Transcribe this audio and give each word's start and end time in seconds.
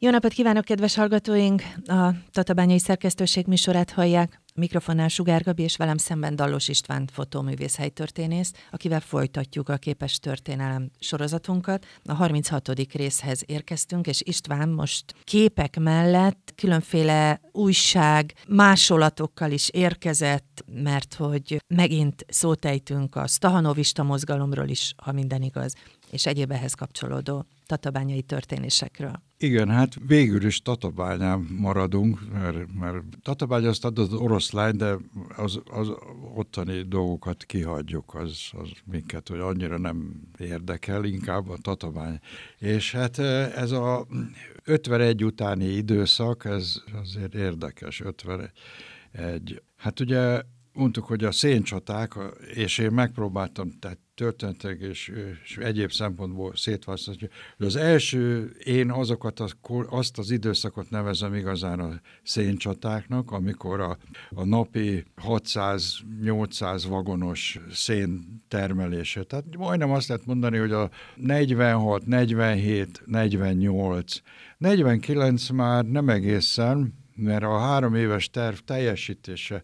Jó 0.00 0.10
napot 0.10 0.32
kívánok, 0.32 0.64
kedves 0.64 0.94
hallgatóink! 0.94 1.62
A 1.86 2.10
Tatabányai 2.30 2.78
Szerkesztőség 2.78 3.46
műsorát 3.46 3.90
hallják. 3.90 4.40
Mikrofonnál 4.54 5.08
Sugár 5.08 5.42
Gabi 5.42 5.62
és 5.62 5.76
velem 5.76 5.96
szemben 5.96 6.36
Dallos 6.36 6.68
István 6.68 7.08
fotóművész 7.12 7.76
helytörténész, 7.76 8.52
akivel 8.70 9.00
folytatjuk 9.00 9.68
a 9.68 9.76
képes 9.76 10.18
történelem 10.18 10.90
sorozatunkat. 10.98 11.86
A 12.04 12.12
36. 12.12 12.68
részhez 12.92 13.42
érkeztünk, 13.46 14.06
és 14.06 14.20
István 14.24 14.68
most 14.68 15.14
képek 15.24 15.78
mellett 15.78 16.52
különféle 16.56 17.40
újság 17.52 18.34
másolatokkal 18.48 19.50
is 19.50 19.68
érkezett, 19.68 20.64
mert 20.72 21.14
hogy 21.14 21.62
megint 21.74 22.24
szótejtünk 22.28 23.16
a 23.16 23.26
Stahanovista 23.26 24.02
mozgalomról 24.02 24.68
is, 24.68 24.94
ha 24.96 25.12
minden 25.12 25.42
igaz, 25.42 25.74
és 26.10 26.26
egyéb 26.26 26.50
ehhez 26.50 26.74
kapcsolódó 26.74 27.44
tatabányai 27.66 28.22
történésekről. 28.22 29.26
Igen, 29.40 29.68
hát 29.68 29.94
végül 30.06 30.44
is 30.44 30.62
Tatabányán 30.62 31.46
maradunk, 31.58 32.32
mert, 32.32 32.74
mert 32.78 32.96
Tatabány 33.22 33.66
azt 33.66 33.84
adott 33.84 34.12
az 34.12 34.18
oroszlány, 34.18 34.76
de 34.76 34.96
az, 35.36 35.60
az 35.70 35.92
ottani 36.34 36.82
dolgokat 36.82 37.44
kihagyjuk, 37.44 38.14
az, 38.14 38.38
az 38.52 38.68
minket, 38.84 39.28
hogy 39.28 39.38
annyira 39.38 39.78
nem 39.78 40.20
érdekel, 40.38 41.04
inkább 41.04 41.48
a 41.48 41.56
Tatabány. 41.56 42.18
És 42.58 42.92
hát 42.92 43.18
ez 43.18 43.70
a 43.70 44.06
51 44.64 45.24
utáni 45.24 45.64
időszak, 45.64 46.44
ez 46.44 46.82
azért 47.02 47.34
érdekes, 47.34 48.00
51. 48.00 49.62
Hát 49.76 50.00
ugye 50.00 50.42
mondtuk, 50.78 51.04
hogy 51.04 51.24
a 51.24 51.32
széncsaták, 51.32 52.14
és 52.54 52.78
én 52.78 52.90
megpróbáltam, 52.90 53.70
tehát 53.78 53.98
történetek 54.14 54.80
és, 54.80 55.12
és 55.44 55.56
egyéb 55.56 55.90
szempontból 55.90 56.52
szétválasztani, 56.56 57.28
az 57.58 57.76
első, 57.76 58.50
én 58.64 58.90
azokat 58.90 59.40
az, 59.40 59.56
azt 59.88 60.18
az 60.18 60.30
időszakot 60.30 60.90
nevezem 60.90 61.34
igazán 61.34 61.80
a 61.80 62.00
széncsatáknak, 62.22 63.30
amikor 63.30 63.80
a, 63.80 63.98
a 64.30 64.44
napi 64.44 65.04
600-800 65.26 66.84
vagonos 66.88 67.58
szén 67.72 68.42
termelése. 68.48 69.22
Tehát 69.22 69.44
majdnem 69.56 69.90
azt 69.90 70.08
lehet 70.08 70.26
mondani, 70.26 70.58
hogy 70.58 70.72
a 70.72 70.90
46, 71.16 72.06
47, 72.06 73.02
48, 73.06 74.22
49 74.58 75.48
már 75.48 75.84
nem 75.84 76.08
egészen, 76.08 76.94
mert 77.14 77.42
a 77.42 77.58
három 77.58 77.94
éves 77.94 78.30
terv 78.30 78.56
teljesítése 78.56 79.62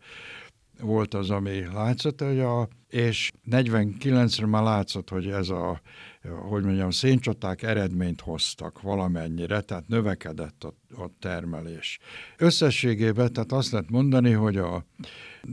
volt 0.85 1.15
az, 1.15 1.31
ami 1.31 1.65
látszott, 1.73 2.21
hogy 2.21 2.41
a, 2.41 2.69
és 2.89 3.31
49-re 3.51 4.47
már 4.47 4.63
látszott, 4.63 5.09
hogy 5.09 5.27
ez 5.27 5.49
a, 5.49 5.81
hogy 6.49 6.63
mondjam, 6.63 6.91
széncsaták 6.91 7.63
eredményt 7.63 8.21
hoztak 8.21 8.83
valamennyire, 8.83 9.61
tehát 9.61 9.89
növekedett 9.89 10.65
a, 10.65 11.03
a 11.03 11.11
termelés. 11.19 11.99
Összességében, 12.39 13.33
tehát 13.33 13.53
azt 13.53 13.71
lehet 13.71 13.91
mondani, 13.91 14.33
hogy 14.33 14.57
a 14.57 14.85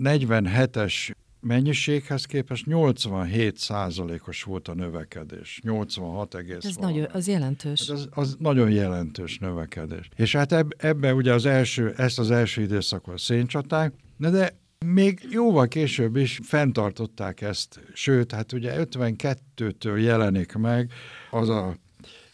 47-es 0.03 1.11
mennyiséghez 1.41 2.25
képest 2.25 2.65
87 2.65 3.57
százalékos 3.57 4.43
volt 4.43 4.67
a 4.67 4.73
növekedés. 4.73 5.59
86 5.63 6.35
egész. 6.35 6.65
Ez 6.65 6.75
nagyon, 6.75 7.07
az 7.11 7.27
jelentős. 7.27 7.87
Hát 7.87 7.97
az, 7.97 8.07
az 8.11 8.35
nagyon 8.39 8.71
jelentős 8.71 9.37
növekedés. 9.37 10.09
És 10.15 10.35
hát 10.35 10.51
eb, 10.51 10.73
ebbe 10.77 11.13
ugye 11.13 11.33
az 11.33 11.45
első, 11.45 11.93
ezt 11.97 12.19
az 12.19 12.31
első 12.31 12.61
időszakot 12.61 13.19
széncsaták, 13.19 13.93
de 14.17 14.60
még 14.85 15.27
jóval 15.29 15.67
később 15.67 16.15
is 16.15 16.39
fenntartották 16.43 17.41
ezt, 17.41 17.79
sőt, 17.93 18.31
hát 18.31 18.51
ugye 18.53 18.73
52-től 18.77 20.01
jelenik 20.01 20.53
meg 20.53 20.91
az 21.31 21.49
a, 21.49 21.75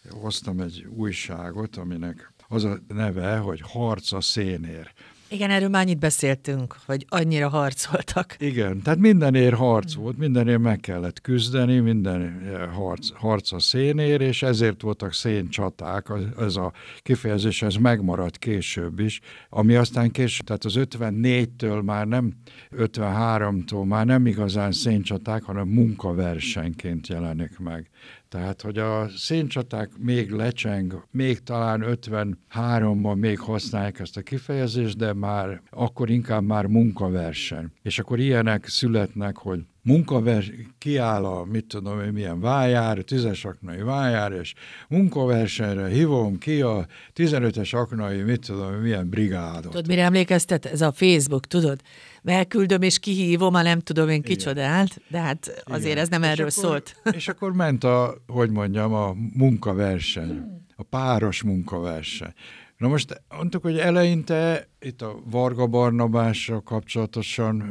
hoztam 0.10 0.60
egy 0.60 0.86
újságot, 0.90 1.76
aminek 1.76 2.34
az 2.48 2.64
a 2.64 2.80
neve, 2.88 3.38
hogy 3.38 3.62
Harc 3.62 4.12
a 4.12 4.22
szénér. 4.22 4.94
Igen, 5.30 5.50
erről 5.50 5.70
már 5.70 5.82
annyit 5.82 6.00
beszéltünk, 6.00 6.76
hogy 6.86 7.06
annyira 7.10 7.50
harcoltak. 7.50 8.36
Igen, 8.40 8.82
tehát 8.82 9.00
mindenért 9.00 9.56
harc 9.56 9.94
volt, 9.94 10.18
mindenért 10.18 10.60
meg 10.60 10.80
kellett 10.80 11.22
küzdeni, 11.22 11.80
minden 11.80 12.42
harc, 12.74 13.10
harc 13.14 13.52
a 13.52 13.60
szénér, 13.60 14.22
és 14.22 14.44
ezért 14.44 14.82
voltak 14.82 15.14
széncsaták, 15.14 16.08
ez 16.40 16.56
a 16.56 16.74
kifejezés, 17.00 17.62
ez 17.62 17.76
megmaradt 17.76 18.38
később 18.38 19.00
is, 19.00 19.20
ami 19.50 19.76
aztán 19.76 20.12
később, 20.12 20.46
tehát 20.46 20.66
az 20.66 20.76
54-től 20.78 21.84
már 21.84 22.08
nem, 22.08 22.34
53-tól 22.78 23.88
már 23.88 24.06
nem 24.06 24.26
igazán 24.26 24.72
széncsaták, 24.72 25.44
hanem 25.44 25.68
munkaversenyként 25.68 27.08
jelenik 27.08 27.60
meg. 27.60 27.90
Tehát, 28.30 28.62
hogy 28.62 28.78
a 28.78 29.10
széncsaták 29.16 29.90
még 29.98 30.32
lecseng, 30.32 31.06
még 31.12 31.40
talán 31.40 31.84
53-ban 31.86 33.16
még 33.16 33.40
használják 33.40 34.00
ezt 34.00 34.18
a 34.18 34.22
kifejezést, 34.22 34.98
de 34.98 35.14
már 35.14 35.62
akkor 35.70 36.10
inkább 36.10 36.44
már 36.44 36.66
munkaverseny. 36.66 37.66
És 37.82 38.00
akkor 38.00 38.20
ilyenek 38.20 38.68
születnek, 38.68 39.38
hogy 39.38 39.60
munkavers, 39.88 40.52
kiáll 40.78 41.26
a, 41.26 41.46
mit 41.46 41.66
tudom 41.66 42.02
én, 42.02 42.12
milyen 42.12 42.40
vájár, 42.40 42.98
tízes 42.98 43.46
aknai 43.46 43.82
vájár, 43.82 44.32
és 44.32 44.54
munkaversenyre 44.88 45.88
hívom 45.88 46.38
ki 46.38 46.62
a 46.62 46.86
15-es 47.16 47.76
aknai, 47.76 48.22
mit 48.22 48.46
tudom 48.46 48.74
én, 48.74 48.80
milyen 48.80 49.10
brigádot. 49.10 49.62
Tudod, 49.62 49.88
mire 49.88 50.04
emlékeztet? 50.04 50.66
Ez 50.66 50.82
a 50.82 50.92
Facebook, 50.92 51.48
tudod? 51.48 51.82
Elküldöm 52.28 52.82
és 52.82 53.00
kihívom, 53.00 53.54
a 53.54 53.62
nem 53.62 53.80
tudom 53.80 54.10
én 54.10 54.22
kicsodát, 54.22 55.02
de 55.08 55.20
hát 55.20 55.64
azért 55.66 55.86
Igen. 55.86 55.98
ez 55.98 56.10
nem 56.10 56.24
és 56.24 56.30
erről 56.30 56.48
akkor, 56.48 56.64
szólt. 56.64 56.96
És 57.20 57.28
akkor 57.28 57.54
ment 57.54 57.84
a, 57.84 58.18
hogy 58.28 58.50
mondjam, 58.50 58.94
a 58.94 59.14
munkaverseny, 59.34 60.44
a 60.76 60.84
páros 60.84 61.44
munkaverseny. 61.44 62.34
Na 62.78 62.88
most 62.88 63.22
mondtuk, 63.38 63.62
hogy 63.62 63.78
eleinte 63.78 64.68
itt 64.80 65.02
a 65.02 65.20
Varga 65.30 65.68
Barnabással 65.68 66.62
kapcsolatosan 66.62 67.62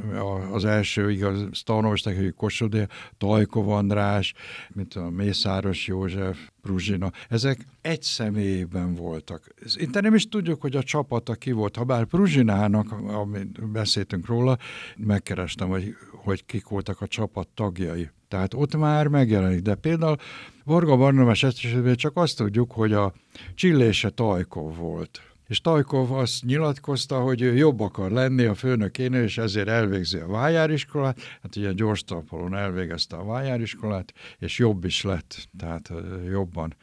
az 0.52 0.64
első 0.64 1.10
igaz, 1.10 1.62
tanulmányosták, 1.64 2.16
hogy 2.16 2.34
Kossuth, 2.34 2.88
Tajkov 3.18 3.68
András, 3.68 4.34
mint 4.68 4.94
a 4.94 5.10
Mészáros 5.10 5.86
József, 5.86 6.38
Pruzsina, 6.62 7.10
ezek 7.28 7.66
egy 7.80 8.02
személyben 8.02 8.94
voltak. 8.94 9.54
Itt 9.74 10.00
nem 10.00 10.14
is 10.14 10.28
tudjuk, 10.28 10.60
hogy 10.60 10.76
a 10.76 10.82
csapata 10.82 11.34
ki 11.34 11.52
volt, 11.52 11.76
ha 11.76 11.84
bár 11.84 12.04
Pruzsinának, 12.04 12.92
amit 12.92 13.70
beszéltünk 13.70 14.26
róla, 14.26 14.58
megkerestem, 14.96 15.68
hogy, 15.68 15.94
hogy 16.12 16.46
kik 16.46 16.68
voltak 16.68 17.00
a 17.00 17.06
csapat 17.06 17.48
tagjai. 17.48 18.10
Tehát 18.28 18.54
ott 18.54 18.76
már 18.76 19.06
megjelenik. 19.06 19.60
De 19.60 19.74
például 19.74 20.16
Varga 20.64 20.96
Barnabás 20.96 21.42
esetében 21.42 21.94
csak 21.94 22.16
azt 22.16 22.36
tudjuk, 22.36 22.72
hogy 22.72 22.92
a 22.92 23.12
csillése 23.54 24.10
Tajkov 24.10 24.76
volt. 24.76 25.35
És 25.46 25.60
Tajkov 25.60 26.12
azt 26.12 26.44
nyilatkozta, 26.44 27.20
hogy 27.20 27.42
ő 27.42 27.56
jobb 27.56 27.80
akar 27.80 28.10
lenni 28.10 28.44
a 28.44 28.54
főnökénél, 28.54 29.22
és 29.22 29.38
ezért 29.38 29.68
elvégzi 29.68 30.18
a 30.18 30.26
vájáriskolát. 30.26 31.20
Hát 31.42 31.56
ugye 31.56 31.72
gyors 31.72 32.04
talpalon 32.04 32.54
elvégezte 32.54 33.16
a 33.16 33.24
vájáriskolát, 33.24 34.12
és 34.38 34.58
jobb 34.58 34.84
is 34.84 35.02
lett, 35.02 35.48
tehát 35.58 35.92
jobban, 36.30 36.74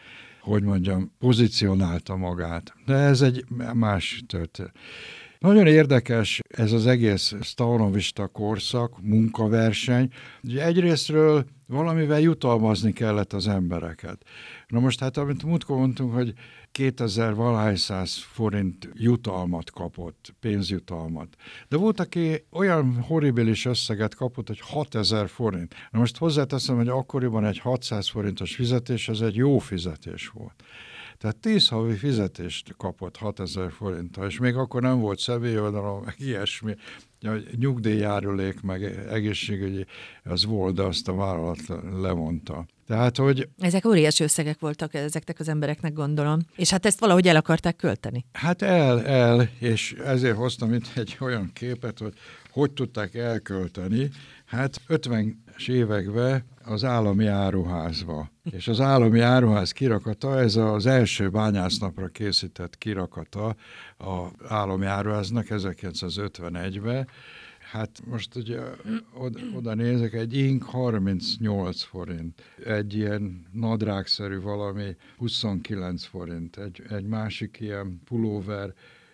hogy 0.41 0.63
mondjam, 0.63 1.11
pozícionálta 1.19 2.15
magát. 2.15 2.73
De 2.85 2.93
ez 2.93 3.21
egy 3.21 3.45
más 3.73 4.23
történet. 4.27 4.75
Nagyon 5.39 5.67
érdekes 5.67 6.39
ez 6.47 6.71
az 6.71 6.87
egész 6.87 7.35
stalinovista 7.41 8.27
korszak, 8.27 9.01
munkaverseny. 9.01 10.09
Ugye 10.43 10.65
egyrésztről 10.65 11.45
valamivel 11.67 12.19
jutalmazni 12.19 12.93
kellett 12.93 13.33
az 13.33 13.47
embereket. 13.47 14.25
Na 14.67 14.79
most 14.79 14.99
hát, 14.99 15.17
amit 15.17 15.43
múltkor 15.43 15.77
mondtunk, 15.77 16.13
hogy 16.13 16.33
2000 16.73 17.35
valahány 17.35 17.75
száz 17.75 18.17
forint 18.17 18.89
jutalmat 18.93 19.71
kapott, 19.71 20.33
pénzjutalmat. 20.39 21.35
De 21.67 21.77
volt, 21.77 21.99
aki 21.99 22.45
olyan 22.51 23.01
horribilis 23.01 23.65
összeget 23.65 24.15
kapott, 24.15 24.47
hogy 24.47 24.59
6000 24.59 25.27
forint. 25.27 25.75
Na 25.91 25.99
most 25.99 26.17
hozzáteszem, 26.17 26.75
hogy 26.75 26.87
akkoriban 26.87 27.45
egy 27.45 27.59
600 27.59 28.09
forintos 28.09 28.55
fizetés, 28.55 29.09
ez 29.09 29.19
egy 29.19 29.35
jó 29.35 29.57
fizetés 29.57 30.27
volt. 30.27 30.63
Tehát 31.23 31.37
10 31.37 31.67
havi 31.67 31.95
fizetést 31.95 32.73
kapott 32.77 33.17
6000 33.17 33.71
forinttal, 33.71 34.27
és 34.27 34.39
még 34.39 34.55
akkor 34.55 34.81
nem 34.81 34.99
volt 34.99 35.19
személyjoldalom, 35.19 36.03
meg 36.03 36.15
ilyesmi. 36.17 36.75
Nyugdíjjárulék, 37.59 38.61
meg 38.61 38.83
egészségügyi, 39.09 39.85
az 40.23 40.45
volt, 40.45 40.75
de 40.75 40.81
azt 40.81 41.07
a 41.07 41.15
vállalat 41.15 41.59
levonta. 42.01 42.65
Tehát, 42.87 43.17
hogy... 43.17 43.49
Ezek 43.59 43.85
óriási 43.85 44.23
összegek 44.23 44.59
voltak 44.59 44.93
ezeknek 44.93 45.39
az 45.39 45.47
embereknek, 45.47 45.93
gondolom. 45.93 46.39
És 46.55 46.69
hát 46.69 46.85
ezt 46.85 46.99
valahogy 46.99 47.27
el 47.27 47.35
akarták 47.35 47.75
költeni. 47.75 48.25
Hát 48.31 48.61
el, 48.61 49.05
el, 49.05 49.49
és 49.59 49.93
ezért 49.93 50.35
hoztam 50.35 50.73
itt 50.73 50.91
egy 50.95 51.17
olyan 51.19 51.51
képet, 51.53 51.99
hogy 51.99 52.13
hogy 52.53 52.71
tudták 52.71 53.15
elkölteni. 53.15 54.09
Hát 54.45 54.81
50-es 55.57 55.69
években 55.69 56.43
az 56.63 56.83
állami 56.83 57.25
áruházba. 57.25 58.29
És 58.51 58.67
az 58.67 58.79
állami 58.79 59.19
áruház 59.19 59.71
kirakata, 59.71 60.39
ez 60.39 60.55
az 60.55 60.85
első 60.85 61.29
bányásznapra 61.29 62.07
készített 62.07 62.77
kirakata 62.77 63.55
az 63.97 64.31
állami 64.47 64.85
áruháznak 64.85 65.45
1951-ben. 65.49 67.07
Hát 67.71 68.01
most 68.05 68.35
ugye 68.35 68.59
oda, 69.13 69.39
oda 69.55 69.73
nézek, 69.73 70.13
egy 70.13 70.37
ink 70.37 70.63
38 70.63 71.81
forint, 71.81 72.41
egy 72.65 72.93
ilyen 72.93 73.45
nadrágszerű 73.51 74.39
valami 74.39 74.95
29 75.17 76.03
forint, 76.03 76.57
egy, 76.57 76.81
egy 76.89 77.05
másik 77.05 77.57
ilyen 77.59 78.01
pulóver 78.05 78.73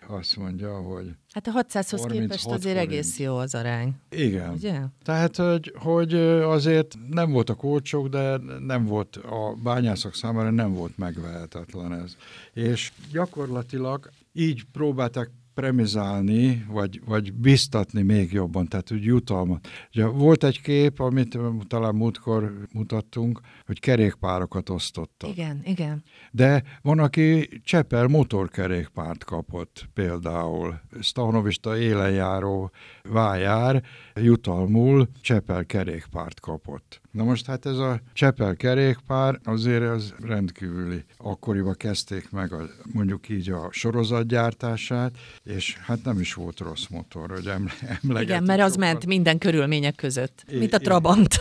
azt 0.10 0.38
mondja, 0.38 0.82
hogy... 0.82 1.16
Hát 1.32 1.48
a 1.48 1.52
600-hoz 1.52 2.06
képest 2.12 2.46
azért 2.46 2.62
forint. 2.62 2.92
egész 2.92 3.20
jó 3.20 3.36
az 3.36 3.56
arány. 3.56 3.94
Igen. 4.10 4.54
Ugye? 4.54 4.80
Tehát, 5.04 5.36
hogy, 5.36 5.74
hogy 5.76 6.14
azért 6.42 6.96
nem 7.10 7.32
voltak 7.32 7.64
olcsók, 7.64 8.08
de 8.08 8.38
nem 8.60 8.86
volt 8.86 9.16
a 9.16 9.56
bányászok 9.64 10.16
számára 10.16 10.50
nem 10.50 10.74
volt 10.74 10.98
megvehetetlen 10.98 11.94
ez. 11.94 12.16
És 12.54 12.92
gyakorlatilag 13.12 14.10
így 14.34 14.64
próbálták 14.72 15.30
premizálni, 15.60 16.66
vagy, 16.68 17.02
vagy 17.06 17.34
biztatni 17.34 18.02
még 18.02 18.32
jobban, 18.32 18.68
tehát 18.68 18.92
úgy 18.92 19.04
jutalmat. 19.04 19.68
Ugye 19.94 20.06
volt 20.06 20.44
egy 20.44 20.62
kép, 20.62 21.00
amit 21.00 21.38
talán 21.68 21.96
múltkor 21.96 22.54
mutattunk, 22.74 23.40
hogy 23.66 23.80
kerékpárokat 23.80 24.70
osztottak. 24.70 25.30
Igen, 25.30 25.62
igen. 25.64 26.04
De 26.32 26.64
van, 26.82 27.00
aki 27.00 27.50
Csepel 27.64 28.08
motorkerékpárt 28.08 29.24
kapott 29.24 29.90
például. 29.94 30.80
Stahnovista 31.02 31.78
élenjáró 31.78 32.72
vájár 33.04 33.84
jutalmul 34.24 35.10
Csepel 35.21 35.66
kerékpárt 35.66 36.39
kapott. 36.39 37.01
Na 37.12 37.24
most 37.24 37.45
hát 37.45 37.66
ez 37.66 37.77
a 37.77 38.01
Csepel 38.13 38.56
kerékpár 38.56 39.39
azért 39.44 39.83
az 39.83 40.13
rendkívüli. 40.24 41.04
Akkoriban 41.18 41.75
kezdték 41.77 42.30
meg 42.31 42.54
a, 42.54 42.69
mondjuk 42.94 43.30
így 43.30 43.50
a 43.50 43.68
sorozatgyártását, 43.71 45.12
és 45.44 45.77
hát 45.77 46.04
nem 46.04 46.19
is 46.19 46.33
volt 46.33 46.60
rossz 46.60 46.88
motor, 46.89 47.30
hogy 47.30 47.48
emlegetni. 47.48 48.21
Igen, 48.21 48.44
mert 48.44 48.62
az 48.62 48.71
sokat. 48.71 48.77
ment 48.77 49.06
minden 49.06 49.38
körülmények 49.38 49.95
között, 49.95 50.45
mint 50.51 50.74
a 50.74 50.77
Trabant. 50.77 51.36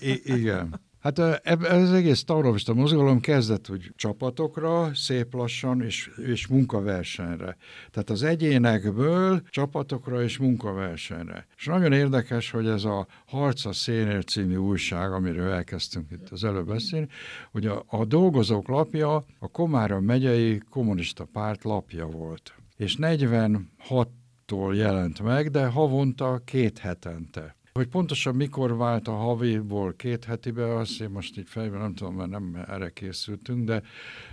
I- 0.00 0.22
igen. 0.24 0.80
Hát 1.00 1.18
ez 1.18 1.92
egész 1.92 2.24
taurovista 2.24 2.74
mozgalom 2.74 3.20
kezdett 3.20 3.66
hogy 3.66 3.92
csapatokra, 3.96 4.94
szép 4.94 5.34
lassan, 5.34 5.82
és, 5.82 6.10
és 6.26 6.46
munkaversenyre. 6.46 7.56
Tehát 7.90 8.10
az 8.10 8.22
egyénekből 8.22 9.42
csapatokra 9.48 10.22
és 10.22 10.38
munkaversenyre. 10.38 11.46
És 11.56 11.66
nagyon 11.66 11.92
érdekes, 11.92 12.50
hogy 12.50 12.66
ez 12.66 12.84
a 12.84 13.06
Harc 13.26 13.64
a 13.64 13.72
Szénér 13.72 14.24
című 14.24 14.56
újság, 14.56 15.12
amiről 15.12 15.50
elkezdtünk 15.50 16.10
itt 16.10 16.28
az 16.28 16.44
előbb 16.44 16.66
beszélni, 16.66 17.08
hogy 17.50 17.66
a, 17.66 17.84
a 17.86 18.04
dolgozók 18.04 18.68
lapja 18.68 19.24
a 19.38 19.48
Komára 19.48 20.00
megyei 20.00 20.62
kommunista 20.70 21.24
párt 21.24 21.64
lapja 21.64 22.06
volt. 22.06 22.54
És 22.76 22.96
46-tól 23.00 24.74
jelent 24.74 25.22
meg, 25.22 25.50
de 25.50 25.66
havonta 25.66 26.40
két 26.44 26.78
hetente. 26.78 27.58
Hogy 27.72 27.86
pontosan 27.86 28.34
mikor 28.34 28.76
vált 28.76 29.08
a 29.08 29.12
haviból 29.12 29.94
két 29.96 30.24
hetibe, 30.24 30.76
azt 30.76 31.00
én 31.00 31.10
most 31.10 31.38
így 31.38 31.48
fejben 31.48 31.80
nem 31.80 31.94
tudom, 31.94 32.14
mert 32.14 32.30
nem 32.30 32.64
erre 32.68 32.90
készültünk, 32.90 33.64
de 33.64 33.82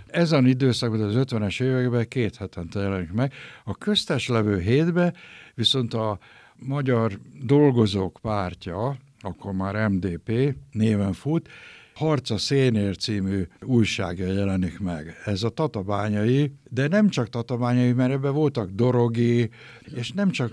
ezen 0.06 0.46
időszakban, 0.46 1.00
az 1.00 1.14
50-es 1.16 1.62
években 1.62 2.08
két 2.08 2.36
hetente 2.36 2.80
jelenik 2.80 3.12
meg. 3.12 3.32
A 3.64 3.74
köztes 3.74 4.28
levő 4.28 4.60
hétbe 4.60 5.14
viszont 5.54 5.94
a 5.94 6.18
Magyar 6.56 7.18
Dolgozók 7.42 8.18
Pártja, 8.22 8.96
akkor 9.20 9.52
már 9.52 9.88
MDP 9.88 10.54
néven 10.72 11.12
fut, 11.12 11.48
Harca 11.94 12.38
Szénér 12.38 12.96
című 12.96 13.42
újságja 13.62 14.32
jelenik 14.32 14.78
meg. 14.78 15.14
Ez 15.24 15.42
a 15.42 15.48
tatabányai, 15.48 16.52
de 16.70 16.88
nem 16.88 17.08
csak 17.08 17.28
tatabányai, 17.28 17.92
mert 17.92 18.12
ebben 18.12 18.32
voltak 18.32 18.70
dorogi, 18.70 19.50
és 19.94 20.12
nem 20.12 20.30
csak 20.30 20.52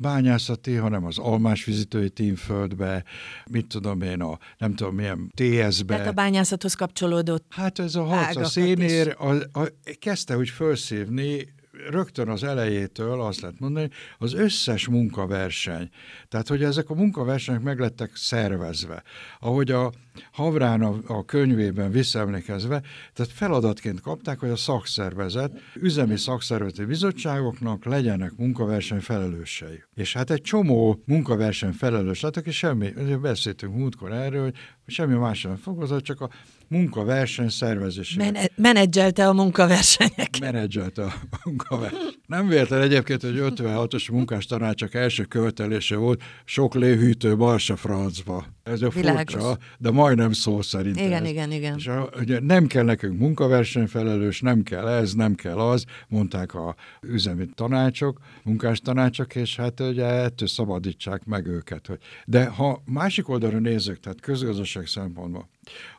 bányászati, 0.00 0.74
hanem 0.74 1.04
az 1.04 1.18
almásvizitői 1.18 2.10
tímföldbe, 2.10 3.04
mit 3.50 3.66
tudom 3.66 4.02
én, 4.02 4.20
a 4.20 4.38
nem 4.58 4.74
tudom 4.74 4.94
milyen 4.94 5.32
TS-be. 5.34 5.94
Tehát 5.94 6.06
a 6.06 6.12
bányászathoz 6.12 6.74
kapcsolódott 6.74 7.44
Hát 7.48 7.78
ez 7.78 7.94
a 7.94 8.04
harc 8.04 8.36
a 8.36 8.44
szénér 8.44 9.16
a, 9.18 9.58
a, 9.60 9.68
kezdte 9.98 10.36
úgy 10.36 10.48
felszívni 10.48 11.58
rögtön 11.90 12.28
az 12.28 12.44
elejétől 12.44 13.20
azt 13.20 13.40
lehet 13.40 13.58
mondani, 13.58 13.88
az 14.18 14.34
összes 14.34 14.88
munkaverseny. 14.88 15.88
Tehát, 16.28 16.48
hogy 16.48 16.62
ezek 16.62 16.90
a 16.90 16.94
munkaversenyek 16.94 17.62
meglettek 17.62 18.10
szervezve. 18.14 19.02
Ahogy 19.40 19.70
a 19.70 19.92
Havrán 20.32 20.82
a, 20.82 20.96
a 21.06 21.24
könyvében 21.24 21.90
visszaemlékezve, 21.90 22.82
tehát 23.12 23.32
feladatként 23.32 24.00
kapták, 24.00 24.38
hogy 24.38 24.48
a 24.50 24.56
szakszervezet, 24.56 25.60
üzemi 25.74 26.16
szakszervezeti 26.16 26.84
bizottságoknak 26.84 27.84
legyenek 27.84 28.32
munkaverseny 28.36 29.00
felelősei. 29.00 29.82
És 29.94 30.12
hát 30.12 30.30
egy 30.30 30.40
csomó 30.40 31.02
munkaverseny 31.06 31.72
felelős 31.72 32.20
lett, 32.20 32.36
aki 32.36 32.50
semmi, 32.50 32.92
beszéltünk 33.20 33.74
múltkor 33.74 34.12
erről, 34.12 34.42
hogy 34.42 34.54
semmi 34.90 35.14
más 35.14 35.42
nem 35.42 35.56
fokozott, 35.56 36.02
csak 36.02 36.20
a 36.20 36.30
munkaverseny 36.68 37.48
szervezésére. 37.48 38.30
Men- 38.30 38.50
menedzselte 38.54 39.28
a 39.28 39.32
munkaversenyeket. 39.32 40.40
Menedzselte 40.40 41.02
a 41.02 41.12
munkaverseny. 41.44 42.18
Nem 42.30 42.48
véletlen 42.48 42.80
egyébként, 42.80 43.22
hogy 43.22 43.36
56-os 43.38 44.12
munkás 44.12 44.46
tanácsok 44.46 44.94
első 44.94 45.24
követelése 45.24 45.96
volt 45.96 46.22
sok 46.44 46.74
lévhűtő 46.74 47.36
Barsa 47.36 47.76
francba. 47.76 48.46
Ez 48.62 48.82
a 48.82 48.90
furcsa, 48.90 49.58
de 49.78 49.90
majdnem 49.90 50.32
szó 50.32 50.62
szerint. 50.62 51.00
Igen, 51.00 51.22
ez. 51.22 51.28
igen, 51.28 51.52
igen. 51.52 51.76
És 51.76 51.86
a, 51.86 52.10
ugye 52.20 52.40
nem 52.40 52.66
kell 52.66 52.84
nekünk 52.84 53.18
munkaversenyfelelős, 53.18 54.40
nem 54.40 54.62
kell 54.62 54.88
ez, 54.88 55.14
nem 55.14 55.34
kell 55.34 55.58
az, 55.58 55.84
mondták 56.08 56.54
a 56.54 56.74
üzemi 57.00 57.48
tanácsok, 57.54 58.20
munkás 58.42 58.80
tanácsok, 58.80 59.34
és 59.34 59.56
hát 59.56 59.80
ugye 59.80 60.04
ettől 60.04 60.48
szabadítsák 60.48 61.24
meg 61.24 61.46
őket. 61.46 61.86
Hogy. 61.86 61.98
De 62.26 62.46
ha 62.46 62.82
másik 62.84 63.28
oldalra 63.28 63.58
nézzük, 63.58 64.00
tehát 64.00 64.20
közgazdaság 64.20 64.86
szempontból, 64.86 65.48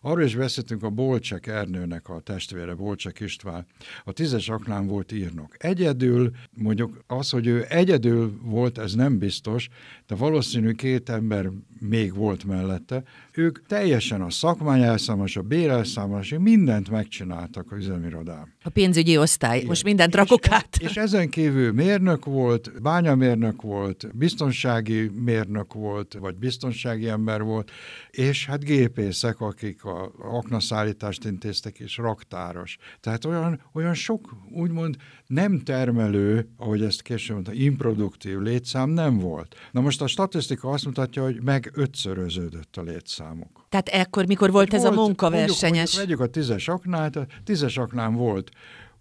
Arról 0.02 0.24
is 0.24 0.36
beszéltünk 0.36 0.84
a 0.84 0.90
Bolcsek 0.90 1.48
Ernőnek 1.48 2.10
a 2.10 2.19
testvére, 2.19 2.74
Bolcsek 2.74 3.19
István. 3.19 3.66
A 4.04 4.12
tízes 4.12 4.50
aknán 4.50 4.88
volt 4.88 5.12
írnok. 5.12 5.63
Egyedül, 5.63 6.31
mondjuk 6.52 7.04
az, 7.08 7.30
hogy 7.30 7.48
ő 7.48 7.66
egyedül 7.69 8.40
volt, 8.42 8.78
ez 8.78 8.94
nem 8.94 9.18
biztos, 9.18 9.69
de 10.12 10.18
valószínű 10.18 10.72
két 10.72 11.10
ember 11.10 11.50
még 11.80 12.16
volt 12.16 12.44
mellette. 12.44 13.04
Ők 13.34 13.66
teljesen 13.66 14.22
a 14.22 14.30
szakmány 14.30 14.81
elszámolás, 14.81 15.36
a 15.36 15.42
bérelszámolás, 15.42 16.36
mindent 16.40 16.90
megcsináltak 16.90 17.72
az 17.72 17.78
üzemirodán. 17.78 18.54
A 18.63 18.69
pénzügyi 18.69 19.18
osztály, 19.18 19.56
Igen. 19.56 19.68
most 19.68 19.84
mindent 19.84 20.16
rakok 20.16 20.48
át. 20.50 20.78
És 20.80 20.98
ezen 20.98 21.30
kívül 21.30 21.72
mérnök 21.72 22.25
volt, 22.25 22.81
bányamérnök 22.81 23.62
volt, 23.62 24.08
biztonsági 24.13 25.12
mérnök 25.24 25.74
volt, 25.74 26.18
vagy 26.19 26.36
biztonsági 26.36 27.08
ember 27.08 27.44
volt, 27.44 27.72
és 28.10 28.46
hát 28.46 28.63
gépészek, 28.63 29.42
akik 29.42 29.84
a 29.84 30.12
aknaszállítást 30.18 31.25
intéztek, 31.25 31.80
és 31.80 31.98
raktáros. 31.98 32.78
Tehát 33.00 33.25
olyan, 33.25 33.62
olyan 33.74 33.94
sok, 33.94 34.36
úgymond 34.50 34.96
nem 35.31 35.60
termelő, 35.60 36.50
ahogy 36.57 36.83
ezt 36.83 37.01
később 37.01 37.33
mondta, 37.33 37.53
improduktív 37.53 38.38
létszám 38.38 38.89
nem 38.89 39.20
volt. 39.20 39.55
Na 39.72 39.82
most 39.82 40.01
a 40.01 40.08
statisztika 40.08 40.70
azt 40.70 40.86
mutatja, 40.86 41.24
hogy 41.24 41.41
meg 41.41 41.72
ötszöröződött 41.74 42.77
a 42.77 42.82
létszámok. 42.82 43.65
Tehát 43.70 43.88
ekkor, 43.88 44.25
mikor 44.25 44.51
volt 44.51 44.74
ez 44.74 44.82
volt, 44.82 44.98
a 44.98 45.01
munkaversenyes? 45.01 45.62
Mondjuk, 45.62 45.96
mondjuk, 45.96 46.20
vegyük 46.20 46.20
a 46.20 46.39
tízes 46.39 46.67
aknát, 46.67 47.15
a 47.15 47.25
tízes 47.44 47.77
aknán 47.77 48.15
volt 48.15 48.51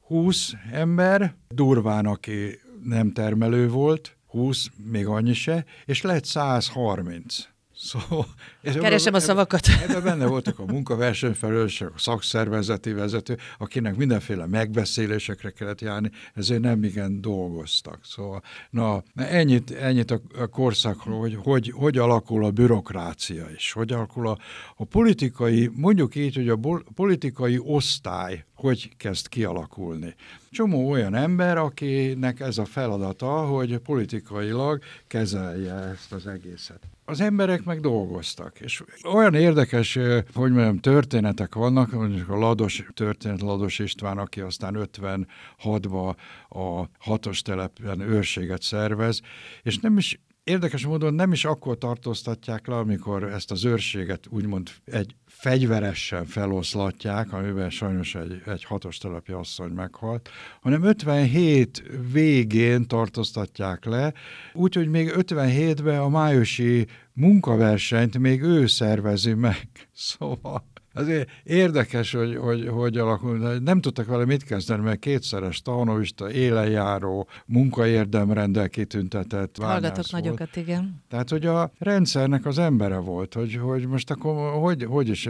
20 0.07 0.53
ember, 0.73 1.35
durván, 1.49 2.07
aki 2.07 2.61
nem 2.85 3.13
termelő 3.13 3.69
volt, 3.69 4.17
20, 4.27 4.67
még 4.91 5.07
annyi 5.07 5.33
se, 5.33 5.65
és 5.85 6.03
lett 6.03 6.25
130. 6.25 7.49
Szóval, 7.83 8.27
Keresem 8.81 9.15
a 9.15 9.21
szavakat. 9.21 9.67
Ebben 9.89 10.03
benne 10.03 10.27
voltak 10.27 10.59
a 10.59 10.65
munkaversenyfelelősök, 10.65 11.93
a 11.95 11.99
szakszervezeti 11.99 12.93
vezető, 12.93 13.37
akinek 13.59 13.97
mindenféle 13.97 14.47
megbeszélésekre 14.47 15.51
kellett 15.51 15.81
járni, 15.81 16.11
ezért 16.35 16.61
nem 16.61 16.85
igen 16.85 17.21
dolgoztak. 17.21 17.99
Szóval, 18.03 18.43
na, 18.71 19.03
ennyit, 19.15 19.71
ennyit 19.71 20.11
a, 20.11 20.47
korszakról, 20.51 21.19
hogy, 21.19 21.39
hogy 21.43 21.73
hogy 21.75 21.99
alakul 21.99 22.45
a 22.45 22.51
bürokrácia 22.51 23.47
is, 23.55 23.73
hogy 23.73 23.93
alakul 23.93 24.29
a, 24.29 24.39
a 24.77 24.85
politikai, 24.85 25.71
mondjuk 25.75 26.15
így, 26.15 26.35
hogy 26.35 26.49
a 26.49 26.59
politikai 26.95 27.59
osztály 27.63 28.45
hogy 28.55 28.97
kezd 28.97 29.29
kialakulni. 29.29 30.15
Csomó 30.51 30.91
olyan 30.91 31.15
ember, 31.15 31.57
akinek 31.57 32.41
ez 32.41 32.59
a 32.59 32.65
feladata, 32.65 33.47
hogy 33.47 33.79
politikailag 33.79 34.83
kezelje 35.07 35.75
ezt 35.75 36.13
az 36.13 36.27
egészet 36.27 36.81
az 37.11 37.21
emberek 37.21 37.65
meg 37.65 37.81
dolgoztak. 37.81 38.61
És 38.61 38.83
olyan 39.13 39.35
érdekes, 39.35 39.99
hogy 40.35 40.53
mondjam, 40.53 40.79
történetek 40.79 41.55
vannak, 41.55 41.93
mondjuk 41.93 42.29
a 42.29 42.39
Lados 42.39 42.85
történet, 42.95 43.41
Lados 43.41 43.79
István, 43.79 44.19
aki 44.19 44.41
aztán 44.41 44.89
56-ba 44.95 46.15
a 46.49 46.85
hatos 46.99 47.43
telepen 47.43 48.01
őrséget 48.01 48.63
szervez, 48.63 49.21
és 49.63 49.79
nem 49.79 49.97
is 49.97 50.21
érdekes 50.51 50.87
módon 50.87 51.15
nem 51.15 51.33
is 51.33 51.45
akkor 51.45 51.79
tartóztatják 51.79 52.67
le, 52.67 52.77
amikor 52.77 53.23
ezt 53.23 53.51
az 53.51 53.65
őrséget 53.65 54.27
úgymond 54.31 54.71
egy 54.85 55.15
fegyveresen 55.27 56.27
feloszlatják, 56.27 57.33
amiben 57.33 57.71
sajnos 57.71 58.15
egy, 58.15 58.43
egy 58.47 58.65
hatos 58.65 58.99
telepi 58.99 59.33
asszony 59.33 59.71
meghalt, 59.71 60.29
hanem 60.61 60.83
57 60.83 61.83
végén 62.13 62.87
tartóztatják 62.87 63.85
le, 63.85 64.13
úgyhogy 64.53 64.89
még 64.89 65.13
57-ben 65.17 65.99
a 65.99 66.09
májusi 66.09 66.87
munkaversenyt 67.13 68.19
még 68.19 68.43
ő 68.43 68.67
szervezi 68.67 69.35
meg. 69.35 69.69
Szóval 69.93 70.70
Azért 70.93 71.31
érdekes, 71.45 72.13
hogy, 72.13 72.37
hogy, 72.37 72.69
hogy 72.69 72.97
alakul. 72.97 73.39
Nem 73.59 73.81
tudtak 73.81 74.07
vele 74.07 74.25
mit 74.25 74.45
kezdeni, 74.45 74.83
mert 74.83 74.99
kétszeres 74.99 75.63
tanulista, 75.63 76.31
élenjáró, 76.31 77.29
munkaérdemrendel 77.47 78.69
kitüntetett 78.69 79.57
Hallgatok 79.57 80.11
nagyokat, 80.11 80.57
igen. 80.57 81.03
Tehát, 81.09 81.29
hogy 81.31 81.47
a 81.47 81.73
rendszernek 81.79 82.47
az 82.47 82.59
embere 82.59 82.97
volt, 82.97 83.35
hogy, 83.35 83.55
hogy 83.55 83.87
most 83.87 84.11
akkor 84.11 84.53
hogy, 84.53 84.85
hogy 84.85 85.09
is, 85.09 85.29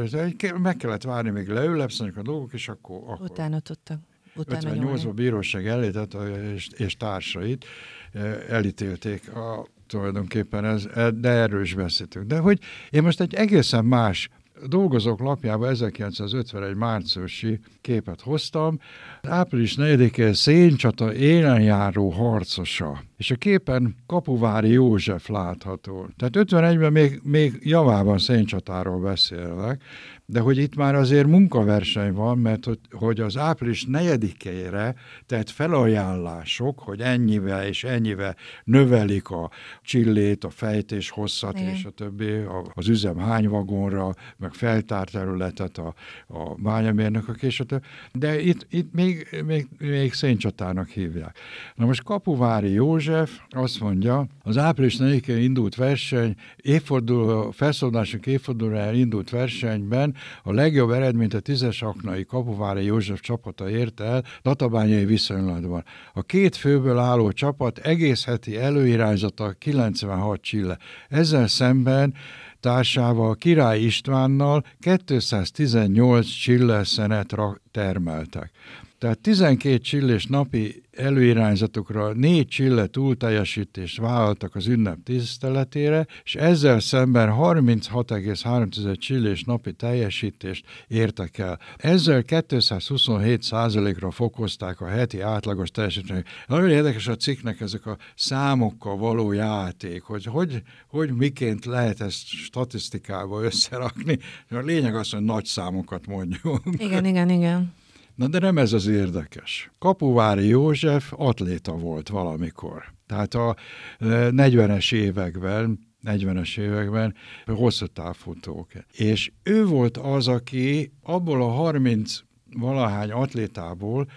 meg 0.63 0.77
kellett 0.77 1.03
várni, 1.03 1.31
még 1.31 1.49
leülepszenek 1.49 2.17
a 2.17 2.23
dolgok, 2.23 2.53
és 2.53 2.69
akkor... 2.69 3.01
akkor 3.07 3.31
Utána 3.31 3.61
tudtak. 3.61 3.99
Utána 4.37 4.71
58 4.71 5.15
bíróság 5.15 5.67
elített, 5.67 6.17
és, 6.55 6.69
és 6.77 6.97
társait 6.97 7.65
eh, 8.13 8.39
elítélték 8.49 9.35
a, 9.35 9.67
tulajdonképpen, 9.87 10.65
ez, 10.65 10.87
de 11.15 11.29
erről 11.29 11.63
is 11.63 11.75
beszéltünk. 11.75 12.27
De 12.27 12.39
hogy 12.39 12.59
én 12.91 13.03
most 13.03 13.21
egy 13.21 13.35
egészen 13.35 13.85
más 13.85 14.29
dolgozók 14.67 15.21
lapjába 15.21 15.69
1951 15.69 16.75
márciusi 16.75 17.61
képet 17.81 18.21
hoztam. 18.21 18.79
Április 19.23 19.75
4-e 19.79 20.33
Széncsata 20.33 21.15
élenjáró 21.15 22.09
harcosa, 22.09 23.03
és 23.17 23.31
a 23.31 23.35
képen 23.35 23.97
Kapuvári 24.07 24.71
József 24.71 25.29
látható. 25.29 26.09
Tehát 26.17 26.35
51-ben 26.51 26.93
még, 26.93 27.21
még 27.23 27.59
javában 27.63 28.19
Széncsatáról 28.19 29.01
beszélek, 29.01 29.83
de 30.31 30.41
hogy 30.41 30.59
itt 30.59 30.77
már 30.77 30.95
azért 30.95 31.27
munkaverseny 31.27 32.13
van, 32.13 32.39
mert 32.39 32.65
hogy, 32.65 32.79
hogy 32.91 33.21
az 33.21 33.37
április 33.37 33.85
negyedikére 33.85 34.95
tett 35.27 35.51
felajánlások, 35.51 36.79
hogy 36.79 37.01
ennyivel 37.01 37.67
és 37.67 37.85
ennyivel 37.85 38.37
növelik 38.65 39.29
a 39.31 39.51
csillét, 39.83 40.45
a 40.45 40.51
fejtés 40.51 41.11
hosszat 41.11 41.59
Igen. 41.59 41.75
és 41.75 41.85
a 41.85 41.91
többi, 41.91 42.43
az 42.75 42.89
üzem 42.89 43.19
hány 43.19 43.49
vagonra, 43.49 44.15
meg 44.37 44.53
feltárt 44.53 45.13
területet 45.13 45.79
a, 45.79 45.95
a 46.27 46.55
bányamérnökök 46.55 47.43
és 47.43 47.61
a 47.61 47.65
többi. 47.65 47.85
De 48.13 48.41
itt, 48.41 48.67
itt 48.71 48.93
még, 48.93 49.43
még, 49.47 49.69
még 49.79 50.13
Széncsatának 50.13 50.89
hívják. 50.89 51.39
Na 51.75 51.87
most 51.87 52.03
Kapuvári 52.03 52.73
József 52.73 53.41
azt 53.49 53.81
mondja, 53.81 54.27
az 54.43 54.59
április 54.59 54.97
4 54.97 55.29
indult 55.29 55.75
verseny, 55.75 56.35
évforduló, 56.57 57.51
felszólalások 57.51 58.27
évfordulóra 58.27 58.93
indult 58.93 59.31
versenyben 59.31 60.15
a 60.43 60.53
legjobb 60.53 60.91
eredményt 60.91 61.35
a 61.35 61.41
tízes 61.41 61.83
aknai 61.83 62.25
Kapuvári 62.25 62.85
József 62.85 63.21
csapata 63.21 63.71
ért 63.71 64.01
el 64.01 64.25
databányai 64.43 65.05
viszonylatban. 65.05 65.85
A 66.15 66.23
két 66.23 66.57
főből 66.57 66.99
álló 66.99 67.33
csapat 67.33 67.79
egész 67.79 68.25
heti 68.25 68.57
előirányzata 68.57 69.55
96 69.59 70.41
csille. 70.41 70.79
Ezzel 71.09 71.47
szemben 71.47 72.15
társával 72.61 73.35
Király 73.35 73.81
Istvánnal 73.81 74.65
218 75.13 76.27
csilleszenet 76.27 77.35
termeltek. 77.71 78.51
Tehát 78.99 79.19
12 79.19 79.79
csillés 79.79 80.27
napi 80.27 80.83
előirányzatokra 81.01 82.13
négy 82.13 82.47
csille 82.47 82.87
túlteljesítést 82.87 83.99
vállaltak 83.99 84.55
az 84.55 84.67
ünnep 84.67 84.99
tiszteletére, 85.05 86.07
és 86.25 86.35
ezzel 86.35 86.81
szemben 86.81 87.31
36,3% 87.33 88.99
csillés 88.99 89.45
napi 89.45 89.73
teljesítést 89.73 90.65
értek 90.89 91.39
el. 91.39 91.59
Ezzel 91.77 92.23
227 92.23 93.43
százalékra 93.43 94.11
fokozták 94.11 94.81
a 94.81 94.87
heti 94.87 95.21
átlagos 95.21 95.71
teljesítményt. 95.71 96.27
Nagyon 96.47 96.71
érdekes 96.71 97.07
a 97.07 97.17
cikknek 97.17 97.61
ezek 97.61 97.87
a 97.87 97.97
számokkal 98.15 98.97
való 98.97 99.33
játék, 99.33 100.03
hogy 100.03 100.25
hogy, 100.25 100.63
hogy 100.89 101.13
miként 101.13 101.65
lehet 101.65 102.01
ezt 102.01 102.27
statisztikába 102.27 103.43
összerakni. 103.43 104.19
A 104.51 104.59
lényeg 104.59 104.95
az, 104.95 105.11
hogy 105.11 105.23
nagy 105.23 105.45
számokat 105.45 106.07
mondjuk. 106.07 106.63
Igen, 106.79 107.05
igen, 107.05 107.31
igen. 107.31 107.73
Na 108.21 108.29
de 108.29 108.39
nem 108.39 108.59
ez 108.59 108.73
az 108.73 108.87
érdekes. 108.87 109.71
Kapuvári 109.79 110.47
József 110.47 111.13
atléta 111.17 111.73
volt 111.77 112.09
valamikor. 112.09 112.85
Tehát 113.07 113.35
a 113.35 113.57
40-es 114.01 114.93
e, 114.93 114.97
években 114.97 115.79
40-es 116.05 116.59
években 116.59 117.15
hosszú 117.47 117.87
távfutók. 117.87 118.69
És 118.93 119.33
ő 119.43 119.67
volt 119.67 119.97
az, 119.97 120.29
aki 120.29 120.93
abból 121.03 121.43
a 121.43 121.49
30 121.49 122.19
valahány 122.57 123.11
atlétából, 123.11 124.11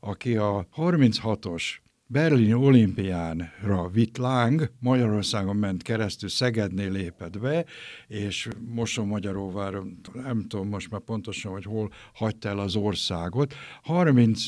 aki 0.00 0.36
a 0.36 0.66
36-os 0.76 1.62
Berlin 2.08 2.52
olimpiánra 2.52 3.88
vitt 3.92 4.16
láng, 4.16 4.70
Magyarországon 4.80 5.56
ment 5.56 5.82
keresztül, 5.82 6.28
Szegednél 6.28 6.90
lépett 6.90 7.38
be, 7.38 7.64
és 8.08 8.48
Moson 8.74 9.06
Magyaróvár, 9.06 9.72
nem 10.12 10.46
tudom 10.48 10.68
most 10.68 10.90
már 10.90 11.00
pontosan, 11.00 11.52
hogy 11.52 11.64
hol 11.64 11.90
hagyta 12.14 12.48
el 12.48 12.58
az 12.58 12.76
országot. 12.76 13.54
30, 13.82 14.42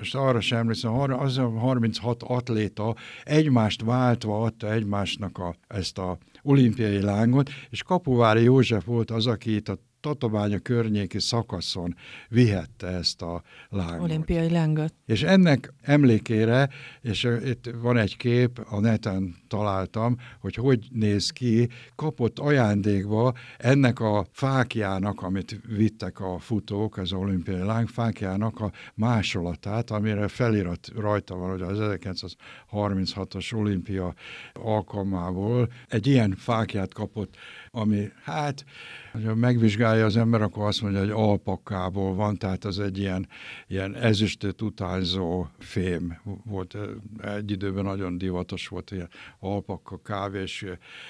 és 0.00 0.14
arra 0.14 0.40
sem 0.40 0.58
emlékszem, 0.58 0.92
az 0.94 1.38
a 1.38 1.48
36 1.48 2.22
atléta 2.22 2.94
egymást 3.24 3.82
váltva 3.82 4.42
adta 4.42 4.72
egymásnak 4.72 5.38
a, 5.38 5.54
ezt 5.68 5.98
a 5.98 6.18
olimpiai 6.42 7.00
lángot, 7.00 7.50
és 7.70 7.82
Kapuvári 7.82 8.42
József 8.42 8.84
volt 8.84 9.10
az, 9.10 9.26
aki 9.26 9.54
itt 9.54 9.68
a 9.68 9.78
Tatabánya 10.04 10.58
környéki 10.58 11.18
szakaszon 11.20 11.96
vihette 12.28 12.86
ezt 12.86 13.22
a 13.22 13.42
lángot. 13.68 14.00
Olimpiai 14.00 14.50
lángot. 14.50 14.94
És 15.06 15.22
ennek 15.22 15.72
emlékére, 15.80 16.68
és 17.00 17.28
itt 17.44 17.70
van 17.80 17.96
egy 17.96 18.16
kép, 18.16 18.60
a 18.70 18.80
neten 18.80 19.34
találtam, 19.48 20.16
hogy 20.40 20.54
hogy 20.54 20.86
néz 20.90 21.30
ki, 21.30 21.68
kapott 21.94 22.38
ajándékba 22.38 23.32
ennek 23.58 24.00
a 24.00 24.26
fákjának, 24.32 25.22
amit 25.22 25.60
vittek 25.76 26.20
a 26.20 26.38
futók, 26.38 26.96
az 26.96 27.12
olimpiai 27.12 27.62
láng 27.62 27.88
fákjának 27.88 28.60
a 28.60 28.72
másolatát, 28.94 29.90
amire 29.90 30.28
felirat 30.28 30.88
rajta 30.96 31.34
van, 31.34 31.50
hogy 31.50 31.62
az 31.62 31.78
1936-os 31.80 33.54
olimpia 33.54 34.14
alkalmából 34.52 35.68
egy 35.88 36.06
ilyen 36.06 36.34
fákját 36.38 36.94
kapott, 36.94 37.36
ami 37.74 38.12
hát, 38.22 38.64
ha 39.12 39.34
megvizsgálja 39.34 40.04
az 40.04 40.16
ember, 40.16 40.42
akkor 40.42 40.66
azt 40.66 40.82
mondja, 40.82 41.00
hogy 41.00 41.10
alpakkából 41.10 42.14
van, 42.14 42.36
tehát 42.36 42.64
az 42.64 42.78
egy 42.78 42.98
ilyen, 42.98 43.28
ilyen 43.68 43.94
ezüstöt 43.94 44.62
utánzó 44.62 45.46
fém 45.58 46.20
volt. 46.44 46.76
Egy 47.22 47.50
időben 47.50 47.84
nagyon 47.84 48.18
divatos 48.18 48.68
volt 48.68 48.90
ilyen 48.90 49.08
alpakka, 49.38 50.00
kávés, 50.02 50.64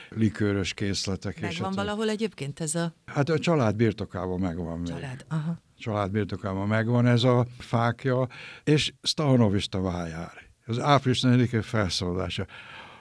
likőrös 0.08 0.74
készletek. 0.74 1.34
Megvan 1.34 1.50
és 1.50 1.60
hát, 1.60 1.74
valahol 1.74 2.08
egyébként 2.08 2.60
ez 2.60 2.74
a... 2.74 2.94
Hát 3.04 3.28
a 3.28 3.38
család 3.38 3.76
birtokában 3.76 4.40
megvan 4.40 4.84
Család, 4.84 5.02
még. 5.02 5.24
aha. 5.28 5.62
Család 5.78 6.10
birtokában 6.10 6.68
megvan 6.68 7.06
ez 7.06 7.24
a 7.24 7.46
fákja, 7.58 8.28
és 8.64 8.92
Stahanovista 9.02 9.80
vájár. 9.80 10.32
Az 10.66 10.78
április 10.78 11.20
4 11.20 11.58
felszólalása. 11.62 12.46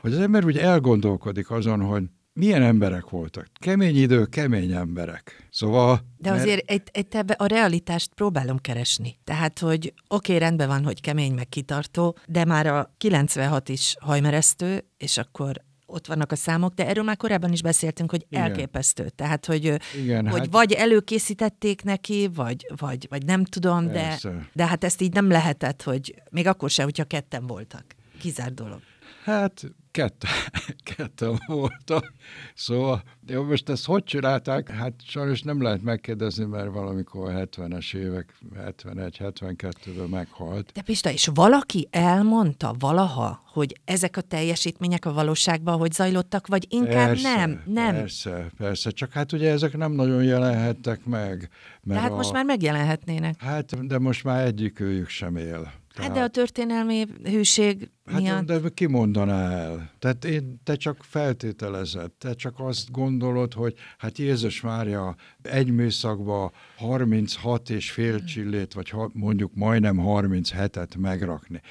Hogy 0.02 0.14
az 0.14 0.20
ember 0.20 0.46
úgy 0.46 0.58
elgondolkodik 0.58 1.52
azon, 1.52 1.82
hogy 1.82 2.04
milyen 2.34 2.62
emberek 2.62 3.10
voltak. 3.10 3.48
Kemény 3.60 3.96
idő, 3.96 4.26
kemény 4.26 4.72
emberek. 4.72 5.48
Szóval... 5.52 6.00
De 6.18 6.30
mert... 6.30 6.42
azért 6.42 6.70
egy, 6.70 6.82
egy 6.92 7.08
ebbe 7.10 7.34
a 7.34 7.46
realitást 7.46 8.14
próbálom 8.14 8.58
keresni. 8.58 9.20
Tehát, 9.24 9.60
hogy 9.60 9.94
oké, 10.08 10.34
okay, 10.36 10.38
rendben 10.38 10.68
van, 10.68 10.84
hogy 10.84 11.02
kemény 11.02 11.34
meg 11.34 11.50
kitartó, 11.50 12.18
de 12.28 12.46
már 12.46 12.68
a 12.68 12.94
96 12.98 13.70
is 13.70 13.96
hajmeresztő, 14.00 14.86
és 14.98 15.18
akkor 15.18 15.62
ott 15.86 16.08
vannak 16.08 16.32
a 16.32 16.36
számok, 16.36 16.74
de 16.74 16.88
erről 16.88 17.04
már 17.04 17.18
korábban 17.18 17.52
is 17.52 17.62
beszéltünk, 17.62 18.12
hogy 18.12 18.26
Igen. 18.30 18.44
elképesztő. 18.44 19.10
Tehát, 19.10 19.46
hogy, 19.46 19.80
Igen, 20.04 20.28
hogy 20.28 20.40
hát... 20.40 20.52
vagy 20.52 20.72
előkészítették 20.72 21.84
neki, 21.84 22.30
vagy, 22.36 22.68
vagy, 22.78 23.08
vagy 23.10 23.26
nem 23.26 23.44
tudom, 23.44 23.88
de, 23.88 24.20
de 24.54 24.68
hát 24.68 24.84
ezt 24.84 25.02
így 25.02 25.14
nem 25.14 25.28
lehetett, 25.28 25.82
hogy 25.82 26.16
még 26.30 26.48
akkor 26.48 26.70
sem, 26.70 26.86
hogyha 26.86 27.04
ketten 27.04 27.48
voltak. 27.48 27.86
Kizárt 28.20 28.54
dolog. 28.54 28.80
Hát 29.24 29.64
ketten, 29.92 30.32
ketten 30.96 31.40
voltak. 31.48 32.14
Szóval, 32.54 33.04
jó, 33.28 33.44
most 33.44 33.70
ezt 33.70 33.86
hogy 33.86 34.04
csinálták? 34.04 34.70
Hát 34.70 34.94
sajnos 35.08 35.42
nem 35.42 35.62
lehet 35.62 35.82
megkérdezni, 35.82 36.46
mert 36.46 36.74
valamikor 36.74 37.30
a 37.30 37.46
70-es 37.46 37.96
évek, 37.96 38.34
71-72-ben 38.56 40.10
meghalt. 40.10 40.72
De 40.74 40.82
Pista, 40.82 41.12
és 41.12 41.30
valaki 41.34 41.88
elmondta 41.92 42.76
valaha, 42.80 43.44
hogy 43.46 43.80
ezek 43.86 44.18
a 44.18 44.22
teljesítmények 44.22 45.06
a 45.06 45.14
valóságban 45.14 45.78
hogy 45.78 45.92
zajlottak, 45.92 46.48
vagy 46.48 46.66
inkább 46.70 47.08
persze, 47.08 47.36
nem? 47.36 47.64
Nem. 47.66 47.94
Persze, 47.94 48.52
persze, 48.58 48.90
csak 48.90 49.12
hát 49.12 49.32
ugye 49.32 49.52
ezek 49.52 49.78
nem 49.78 49.92
nagyon 49.92 50.24
jelenhettek 50.24 51.06
meg. 51.06 51.50
Mert 51.84 52.00
de 52.00 52.06
hát 52.06 52.12
a... 52.12 52.16
most 52.16 52.32
már 52.32 52.46
megjelenhetnének. 52.46 53.42
Hát, 53.42 53.88
de 53.88 54.00
most 54.00 54.24
már 54.24 54.46
egyik 54.46 54.80
őjük 54.80 55.10
sem 55.10 55.36
él. 55.36 55.82
Hát 55.94 56.12
de 56.12 56.22
a 56.22 56.28
történelmi 56.28 57.06
hűség 57.24 57.90
Hát 58.06 58.22
miatt... 58.22 58.46
de 58.46 58.60
ki 58.74 58.86
mondaná 58.86 59.52
el? 59.52 59.92
Tehát 60.00 60.26
én, 60.26 60.62
te 60.64 60.76
csak 60.76 61.04
feltételezed, 61.04 62.12
te 62.12 62.34
csak 62.34 62.54
azt 62.58 62.92
gondolod, 62.92 63.54
hogy 63.54 63.76
hát 63.98 64.18
Jézus 64.18 64.62
Mária 64.62 65.16
egy 65.42 65.72
műszakba 65.72 66.52
36 66.78 67.70
és 67.70 67.92
fél 67.92 68.16
hmm. 68.18 68.26
csillét, 68.26 68.74
vagy 68.74 68.94
mondjuk 69.14 69.52
majdnem 69.56 69.98
37-et 70.00 70.98
megrakni. 70.98 71.62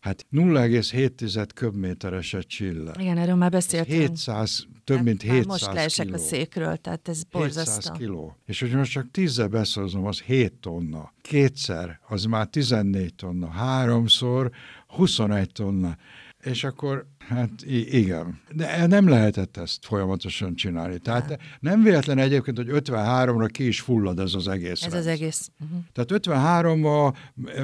Hát 0.00 0.26
0,7 0.32 1.48
köbméteres 1.54 2.34
egy 2.34 2.46
csilla. 2.46 2.92
Igen, 2.98 3.18
erről 3.18 3.34
már 3.34 3.50
beszéltünk. 3.50 4.00
700, 4.00 4.66
több 4.84 4.96
hát 4.96 5.04
mint 5.04 5.22
700 5.22 5.46
Most 5.46 5.72
leesek 5.72 6.06
kiló. 6.06 6.16
a 6.16 6.20
székről, 6.20 6.76
tehát 6.76 7.08
ez 7.08 7.22
borzasztó. 7.24 7.72
700 7.74 7.96
kiló. 7.98 8.36
És 8.46 8.60
hogy 8.60 8.70
most 8.70 8.92
csak 8.92 9.10
tízzel 9.10 9.48
beszorozom, 9.48 10.06
az 10.06 10.20
7 10.20 10.52
tonna. 10.52 11.12
Kétszer, 11.20 12.00
az 12.08 12.24
már 12.24 12.46
14 12.46 13.14
tonna. 13.14 13.48
Háromszor 13.48 14.50
21 14.86 15.52
tonna. 15.52 15.96
És 16.42 16.64
akkor, 16.64 17.06
hát 17.28 17.50
igen. 17.90 18.40
De 18.54 18.86
nem 18.86 19.08
lehetett 19.08 19.56
ezt 19.56 19.86
folyamatosan 19.86 20.54
csinálni. 20.54 20.98
Tehát 20.98 21.28
nem, 21.28 21.38
nem 21.60 21.82
véletlen 21.82 22.18
egyébként, 22.18 22.56
hogy 22.56 22.68
53-ra 22.70 23.48
ki 23.52 23.66
is 23.66 23.80
fullad 23.80 24.18
ez 24.18 24.34
az 24.34 24.48
egész. 24.48 24.70
Ez 24.70 24.80
rendszer. 24.80 24.98
az 24.98 25.06
egész. 25.06 25.50
Uh-huh. 25.60 25.78
Tehát 25.92 26.10
53-ban 26.12 27.14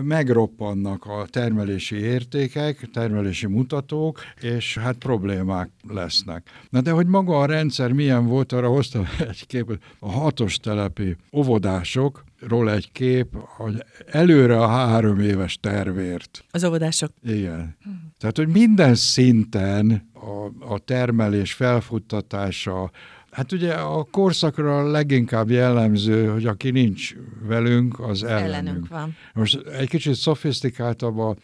megroppannak 0.02 1.04
a 1.04 1.26
termelési 1.30 1.96
értékek, 1.96 2.90
termelési 2.92 3.46
mutatók, 3.46 4.20
és 4.40 4.78
hát 4.78 4.96
problémák 4.96 5.70
lesznek. 5.88 6.50
Na 6.70 6.80
de 6.80 6.90
hogy 6.90 7.06
maga 7.06 7.40
a 7.40 7.46
rendszer 7.46 7.92
milyen 7.92 8.26
volt, 8.26 8.52
arra 8.52 8.68
hoztam 8.68 9.08
egy 9.28 9.46
képet. 9.46 9.82
A 9.98 10.10
hatos 10.10 10.56
telepi 10.56 11.16
óvodások, 11.32 12.24
ról 12.40 12.70
egy 12.70 12.92
kép, 12.92 13.36
hogy 13.56 13.84
előre 14.06 14.58
a 14.58 14.66
három 14.66 15.20
éves 15.20 15.58
tervért. 15.60 16.44
Az 16.50 16.64
óvodások. 16.64 17.10
Igen. 17.22 17.76
Uh-huh. 17.78 17.94
Tehát, 18.18 18.36
hogy 18.36 18.48
minden 18.48 18.94
szinten 19.50 20.10
a, 20.14 20.72
a 20.74 20.78
termelés 20.78 21.52
felfuttatása, 21.52 22.90
Hát 23.30 23.52
ugye 23.52 23.72
a 23.72 24.06
korszakra 24.10 24.90
leginkább 24.90 25.50
jellemző, 25.50 26.26
hogy 26.26 26.46
aki 26.46 26.70
nincs 26.70 27.14
velünk, 27.42 28.00
az 28.00 28.24
ellenünk. 28.24 28.54
ellenünk 28.54 28.88
van. 28.88 29.16
Most 29.34 29.66
egy 29.66 29.88
kicsit 29.88 30.14
szofisztikáltabb 30.14 31.18
a 31.18 31.36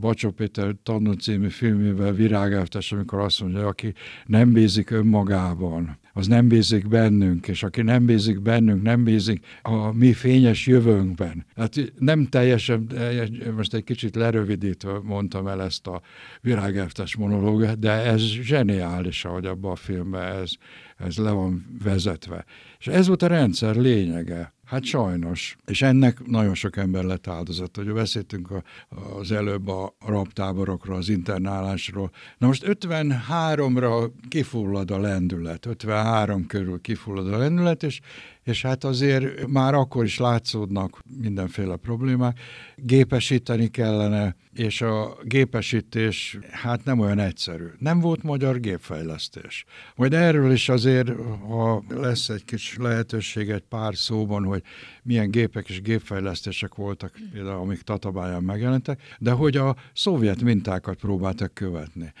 Bacsó 0.00 0.30
Péter 0.30 0.74
tanú 0.82 1.12
című 1.12 1.48
filmével 1.48 2.12
Virágelvtes, 2.12 2.92
amikor 2.92 3.18
azt 3.18 3.40
mondja, 3.40 3.66
aki 3.66 3.92
nem 4.26 4.52
bízik 4.52 4.90
önmagában, 4.90 5.98
az 6.12 6.26
nem 6.26 6.48
bízik 6.48 6.88
bennünk, 6.88 7.48
és 7.48 7.62
aki 7.62 7.82
nem 7.82 8.06
bízik 8.06 8.40
bennünk, 8.40 8.82
nem 8.82 9.04
bízik 9.04 9.44
a 9.62 9.92
mi 9.92 10.12
fényes 10.12 10.66
jövőnkben. 10.66 11.46
Hát 11.56 11.92
nem 11.98 12.26
teljesen, 12.26 12.86
most 13.56 13.74
egy 13.74 13.84
kicsit 13.84 14.16
lerövidítve 14.16 14.98
mondtam 15.02 15.46
el 15.46 15.62
ezt 15.62 15.86
a 15.86 16.02
virágelvtes 16.40 17.16
monológiát, 17.16 17.78
de 17.78 17.90
ez 17.90 18.20
zseniális, 18.20 19.24
ahogy 19.24 19.46
abban 19.46 19.70
a 19.70 19.76
filmben 19.76 20.22
ez, 20.22 20.52
ez 20.96 21.16
le 21.16 21.30
van 21.30 21.78
vezetve. 21.82 22.44
És 22.78 22.86
ez 22.86 23.06
volt 23.06 23.22
a 23.22 23.26
rendszer 23.26 23.76
lényege. 23.76 24.52
Hát 24.72 24.84
sajnos. 24.84 25.56
És 25.66 25.82
ennek 25.82 26.26
nagyon 26.26 26.54
sok 26.54 26.76
ember 26.76 27.04
lett 27.04 27.26
áldozat. 27.26 27.76
Hogy 27.76 27.92
beszéltünk 27.92 28.50
a, 28.50 28.62
az 29.18 29.32
előbb 29.32 29.68
a 29.68 29.94
raptáborokról, 30.06 30.96
az 30.96 31.08
internálásról. 31.08 32.10
Na 32.38 32.46
most 32.46 32.64
53-ra 32.66 34.10
kifullad 34.28 34.90
a 34.90 34.98
lendület, 34.98 35.66
53 35.66 36.46
körül 36.46 36.80
kifullad 36.80 37.32
a 37.32 37.38
lendület, 37.38 37.82
és 37.82 38.00
és 38.44 38.62
hát 38.62 38.84
azért 38.84 39.46
már 39.46 39.74
akkor 39.74 40.04
is 40.04 40.18
látszódnak 40.18 41.00
mindenféle 41.20 41.76
problémák. 41.76 42.40
Gépesíteni 42.76 43.68
kellene, 43.68 44.36
és 44.54 44.80
a 44.80 45.16
gépesítés 45.24 46.38
hát 46.50 46.84
nem 46.84 46.98
olyan 46.98 47.18
egyszerű. 47.18 47.66
Nem 47.78 48.00
volt 48.00 48.22
magyar 48.22 48.60
gépfejlesztés. 48.60 49.64
Majd 49.96 50.14
erről 50.14 50.52
is 50.52 50.68
azért, 50.68 51.10
ha 51.48 51.82
lesz 51.88 52.28
egy 52.28 52.44
kis 52.44 52.76
lehetőség 52.78 53.50
egy 53.50 53.64
pár 53.68 53.96
szóban, 53.96 54.44
hogy 54.44 54.62
milyen 55.02 55.30
gépek 55.30 55.68
és 55.68 55.82
gépfejlesztések 55.82 56.74
voltak, 56.74 57.14
például 57.32 57.60
amik 57.60 57.80
Tatabáján 57.80 58.42
megjelentek, 58.42 59.00
de 59.18 59.30
hogy 59.30 59.56
a 59.56 59.76
szovjet 59.94 60.42
mintákat 60.42 60.98
próbáltak 60.98 61.54
követni. 61.54 62.12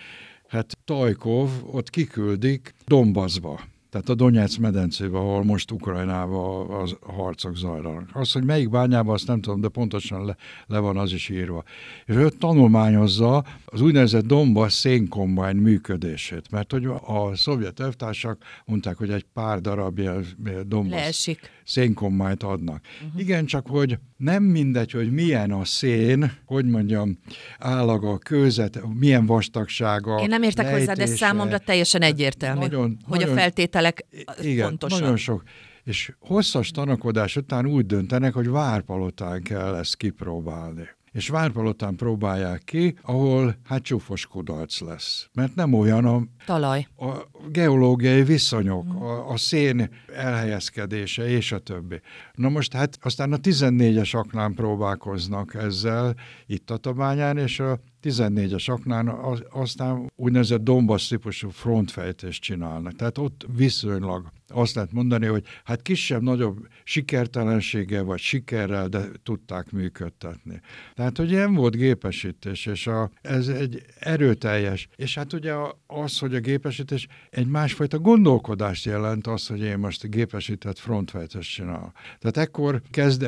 Hát 0.48 0.78
Tajkov 0.84 1.50
ott 1.70 1.90
kiküldik 1.90 2.74
Dombaszba, 2.86 3.60
tehát 3.92 4.08
a 4.08 4.14
Donetsz 4.14 4.56
medencébe, 4.56 5.18
ahol 5.18 5.44
most 5.44 5.70
Ukrajnában 5.70 6.70
a 7.00 7.12
harcok 7.12 7.56
zajlanak. 7.56 8.08
Az, 8.12 8.32
hogy 8.32 8.44
melyik 8.44 8.70
bányában, 8.70 9.14
azt 9.14 9.26
nem 9.26 9.40
tudom, 9.40 9.60
de 9.60 9.68
pontosan 9.68 10.24
le, 10.24 10.36
le 10.66 10.78
van 10.78 10.96
az 10.96 11.12
is 11.12 11.28
írva. 11.28 11.62
És 12.06 12.14
ő 12.14 12.28
tanulmányozza 12.28 13.44
az 13.64 13.80
úgynevezett 13.80 14.26
Donbass 14.26 14.72
szénkombány 14.72 15.56
működését, 15.56 16.50
mert 16.50 16.72
hogy 16.72 16.84
a 17.06 17.34
szovjet 17.34 17.80
elvtársak 17.80 18.42
mondták, 18.64 18.96
hogy 18.96 19.10
egy 19.10 19.26
pár 19.32 19.60
darab 19.60 19.98
ilyen 19.98 20.24
Donbass 20.66 21.28
szénkombányt 21.64 22.42
adnak. 22.42 22.80
Uh-huh. 23.04 23.20
Igen, 23.20 23.46
csak 23.46 23.66
hogy 23.66 23.98
nem 24.16 24.42
mindegy, 24.42 24.90
hogy 24.90 25.12
milyen 25.12 25.50
a 25.50 25.64
szén, 25.64 26.32
hogy 26.46 26.64
mondjam, 26.64 27.18
állaga, 27.58 28.18
kőzet, 28.18 28.80
milyen 28.98 29.26
vastagsága. 29.26 30.20
Én 30.20 30.28
nem 30.28 30.42
értek 30.42 30.64
lejtése, 30.64 30.90
hozzá, 30.90 31.04
de 31.04 31.16
számomra 31.16 31.58
teljesen 31.58 32.02
egyértelmű, 32.02 32.60
nagyon, 32.60 32.98
hogy 33.04 33.18
nagyon, 33.18 33.36
a 33.36 33.38
feltételek 33.82 34.06
igen, 34.40 34.68
pontosan. 34.68 35.00
Nagyon 35.00 35.16
sok. 35.16 35.42
És 35.84 36.12
hosszas 36.18 36.70
tanakodás 36.70 37.36
után 37.36 37.66
úgy 37.66 37.86
döntenek, 37.86 38.34
hogy 38.34 38.48
várpalotán 38.48 39.42
kell 39.42 39.74
ezt 39.74 39.96
kipróbálni 39.96 40.88
és 41.12 41.28
Várpalotán 41.28 41.96
próbálják 41.96 42.62
ki, 42.64 42.98
ahol 43.02 43.56
hát 43.64 43.82
csúfos 43.82 44.26
kudarc 44.26 44.80
lesz. 44.80 45.28
Mert 45.32 45.54
nem 45.54 45.72
olyan 45.72 46.04
a, 46.04 46.22
Talaj. 46.46 46.86
a 46.96 47.12
geológiai 47.50 48.22
viszonyok, 48.22 48.84
mm. 48.84 48.96
a, 48.96 49.30
a 49.30 49.36
szén 49.36 49.90
elhelyezkedése 50.14 51.28
és 51.28 51.52
a 51.52 51.58
többi. 51.58 52.00
Na 52.34 52.48
most 52.48 52.72
hát 52.72 52.98
aztán 53.02 53.32
a 53.32 53.36
14-es 53.36 54.16
aknán 54.16 54.54
próbálkoznak 54.54 55.54
ezzel 55.54 56.14
itt 56.46 56.70
a 56.70 56.76
Tabányán, 56.76 57.38
és 57.38 57.60
a 57.60 57.80
14-es 58.02 58.70
aknán 58.70 59.08
aztán 59.50 60.10
úgynevezett 60.16 60.62
Donbass 60.62 61.08
típusú 61.08 61.48
frontfejtést 61.48 62.42
csinálnak. 62.42 62.92
Tehát 62.92 63.18
ott 63.18 63.46
viszonylag 63.56 64.32
azt 64.52 64.74
lehet 64.74 64.92
mondani, 64.92 65.26
hogy 65.26 65.44
hát 65.64 65.82
kisebb-nagyobb 65.82 66.66
sikertelensége 66.84 68.02
vagy 68.02 68.18
sikerrel, 68.18 68.88
de 68.88 69.04
tudták 69.22 69.70
működtetni. 69.70 70.60
Tehát, 70.94 71.16
hogy 71.16 71.30
ilyen 71.30 71.54
volt 71.54 71.76
gépesítés, 71.76 72.66
és 72.66 72.86
a, 72.86 73.10
ez 73.20 73.48
egy 73.48 73.82
erőteljes, 73.98 74.88
és 74.96 75.14
hát 75.14 75.32
ugye 75.32 75.54
az, 75.86 76.18
hogy 76.18 76.34
a 76.34 76.40
gépesítés 76.40 77.08
egy 77.30 77.46
másfajta 77.46 77.98
gondolkodást 77.98 78.84
jelent 78.84 79.26
az, 79.26 79.46
hogy 79.46 79.60
én 79.60 79.78
most 79.78 80.10
gépesített 80.10 80.78
frontfejtést 80.78 81.54
csinálok. 81.54 81.92
Tehát 82.18 82.36
ekkor 82.36 82.82
kezd, 82.90 83.26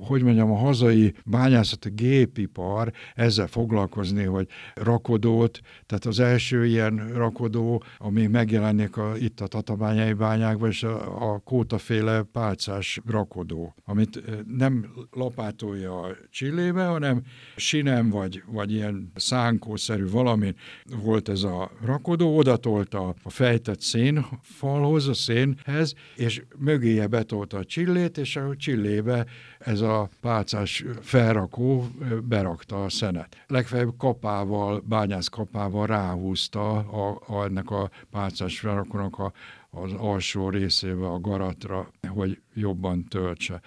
hogy 0.00 0.22
mondjam, 0.22 0.50
a 0.50 0.56
hazai 0.56 1.14
bányászati 1.24 1.90
gépipar 1.90 2.92
ezzel 3.14 3.46
foglalkozni, 3.46 4.13
hogy 4.22 4.48
rakodót, 4.74 5.60
tehát 5.86 6.04
az 6.04 6.20
első 6.20 6.66
ilyen 6.66 7.12
rakodó, 7.14 7.82
ami 7.98 8.26
megjelenik 8.26 8.96
a, 8.96 9.16
itt 9.16 9.40
a 9.40 9.46
tatabányai 9.46 10.12
bányákban, 10.12 10.68
és 10.68 10.82
a, 10.82 11.32
a 11.32 11.38
kótaféle 11.38 12.22
pálcás 12.22 13.00
rakodó, 13.06 13.74
amit 13.84 14.22
nem 14.56 14.86
lapátolja 15.10 16.00
a 16.00 16.16
csillébe, 16.30 16.84
hanem 16.84 17.22
sinem 17.56 18.10
vagy, 18.10 18.42
vagy 18.46 18.72
ilyen 18.72 19.12
szánkószerű 19.14 20.08
valamin 20.08 20.54
volt 21.02 21.28
ez 21.28 21.42
a 21.42 21.70
rakodó, 21.84 22.36
odatolta 22.36 23.14
a 23.22 23.30
fejtett 23.30 23.80
szénfalhoz, 23.80 25.08
a 25.08 25.14
szénhez, 25.14 25.94
és 26.16 26.42
mögéje 26.58 27.06
betolta 27.06 27.56
a 27.58 27.64
csillét, 27.64 28.18
és 28.18 28.36
a 28.36 28.56
csillébe 28.56 29.26
ez 29.64 29.80
a 29.80 30.08
pálcás 30.20 30.84
felrakó 31.00 31.86
berakta 32.22 32.84
a 32.84 32.88
szenet. 32.88 33.44
Legfeljebb 33.46 33.96
kapával, 33.98 34.82
bányász 34.86 35.28
kapával 35.28 35.86
ráhúzta 35.86 36.76
a, 36.76 37.20
a, 37.26 37.44
ennek 37.44 37.70
a 37.70 37.90
pálcás 38.10 38.58
felrakónak 38.58 39.18
a, 39.18 39.32
az 39.70 39.92
alsó 39.92 40.48
részébe 40.48 41.06
a 41.06 41.20
garatra, 41.20 41.90
hogy 42.08 42.40
jobban 42.54 43.04
töltse. 43.04 43.60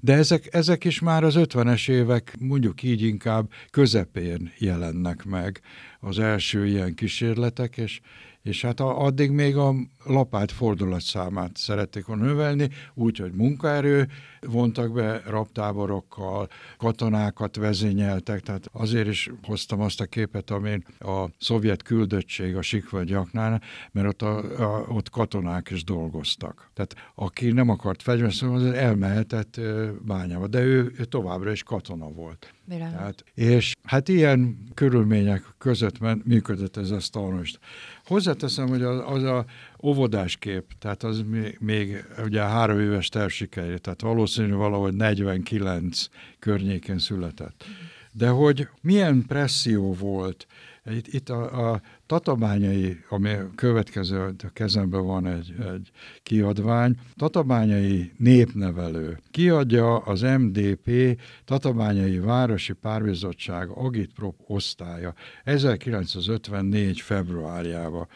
De 0.00 0.12
ezek, 0.12 0.54
ezek 0.54 0.84
is 0.84 1.00
már 1.00 1.24
az 1.24 1.34
50-es 1.38 1.90
évek, 1.90 2.36
mondjuk 2.40 2.82
így 2.82 3.02
inkább 3.02 3.50
közepén 3.70 4.52
jelennek 4.58 5.24
meg 5.24 5.60
az 6.00 6.18
első 6.18 6.66
ilyen 6.66 6.94
kísérletek, 6.94 7.76
és, 7.76 8.00
és 8.44 8.62
hát 8.62 8.80
addig 8.80 9.30
még 9.30 9.56
a 9.56 9.74
lapát 10.04 10.52
fordulatszámát 10.52 11.56
szerették 11.56 12.06
volna 12.06 12.24
növelni, 12.24 12.68
úgyhogy 12.94 13.32
munkaerő 13.32 14.08
vontak 14.40 14.92
be 14.92 15.22
raptáborokkal, 15.26 16.48
katonákat 16.76 17.56
vezényeltek, 17.56 18.40
tehát 18.40 18.68
azért 18.72 19.08
is 19.08 19.30
hoztam 19.42 19.80
azt 19.80 20.00
a 20.00 20.04
képet, 20.04 20.50
amin 20.50 20.84
a 20.98 21.24
szovjet 21.38 21.82
küldöttség 21.82 22.56
a 22.56 22.62
Sikvölgyaknál, 22.62 23.62
mert 23.92 24.08
ott, 24.08 24.22
a, 24.22 24.36
a, 24.62 24.86
ott 24.88 25.10
katonák 25.10 25.70
is 25.70 25.84
dolgoztak. 25.84 26.70
Tehát 26.74 26.94
aki 27.14 27.52
nem 27.52 27.68
akart 27.68 28.02
fegyverszolni, 28.02 28.54
az 28.54 28.74
elmehetett 28.74 29.60
bányába, 30.00 30.46
de 30.46 30.60
ő, 30.60 30.92
ő 30.98 31.04
továbbra 31.04 31.50
is 31.50 31.62
katona 31.62 32.08
volt. 32.08 32.54
Tehát, 32.90 33.24
és 33.34 33.74
hát 33.82 34.08
ilyen 34.08 34.58
körülmények 34.74 35.54
között 35.58 36.24
működött 36.24 36.76
ez 36.76 36.90
a 36.90 37.00
stalnost. 37.00 37.58
Hozzáteszem, 38.06 38.68
hogy 38.68 38.82
az, 38.82 39.02
az 39.06 39.22
a 39.22 39.44
óvodás 39.82 40.36
kép, 40.36 40.64
tehát 40.78 41.02
az 41.02 41.22
még, 41.26 41.56
még 41.60 42.04
ugye 42.24 42.40
három 42.40 42.80
éves 42.80 43.08
tervsikeré, 43.08 43.76
tehát 43.76 44.00
valószínű 44.00 44.52
valahogy 44.52 44.94
49 44.94 46.06
környéken 46.38 46.98
született. 46.98 47.64
De 48.12 48.28
hogy 48.28 48.68
milyen 48.80 49.24
presszió 49.26 49.92
volt, 49.92 50.46
itt, 50.90 51.06
itt 51.06 51.28
a, 51.28 51.70
a 51.72 51.80
tatabányai, 52.06 52.96
ami 53.08 53.34
következő, 53.54 54.34
a 54.44 54.48
kezemben 54.52 55.06
van 55.06 55.26
egy, 55.26 55.54
egy 55.74 55.90
kiadvány, 56.22 56.94
tatabányai 57.16 58.12
népnevelő. 58.16 59.18
Kiadja 59.30 59.96
az 59.96 60.20
MDP 60.20 61.20
Tatabányai 61.44 62.18
Városi 62.18 62.72
Párbizottság 62.72 63.68
Agitprop 63.68 64.40
osztálya 64.46 65.14
1954. 65.44 67.00
februárjában. 67.00 68.08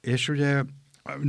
És 0.00 0.28
ugye 0.28 0.62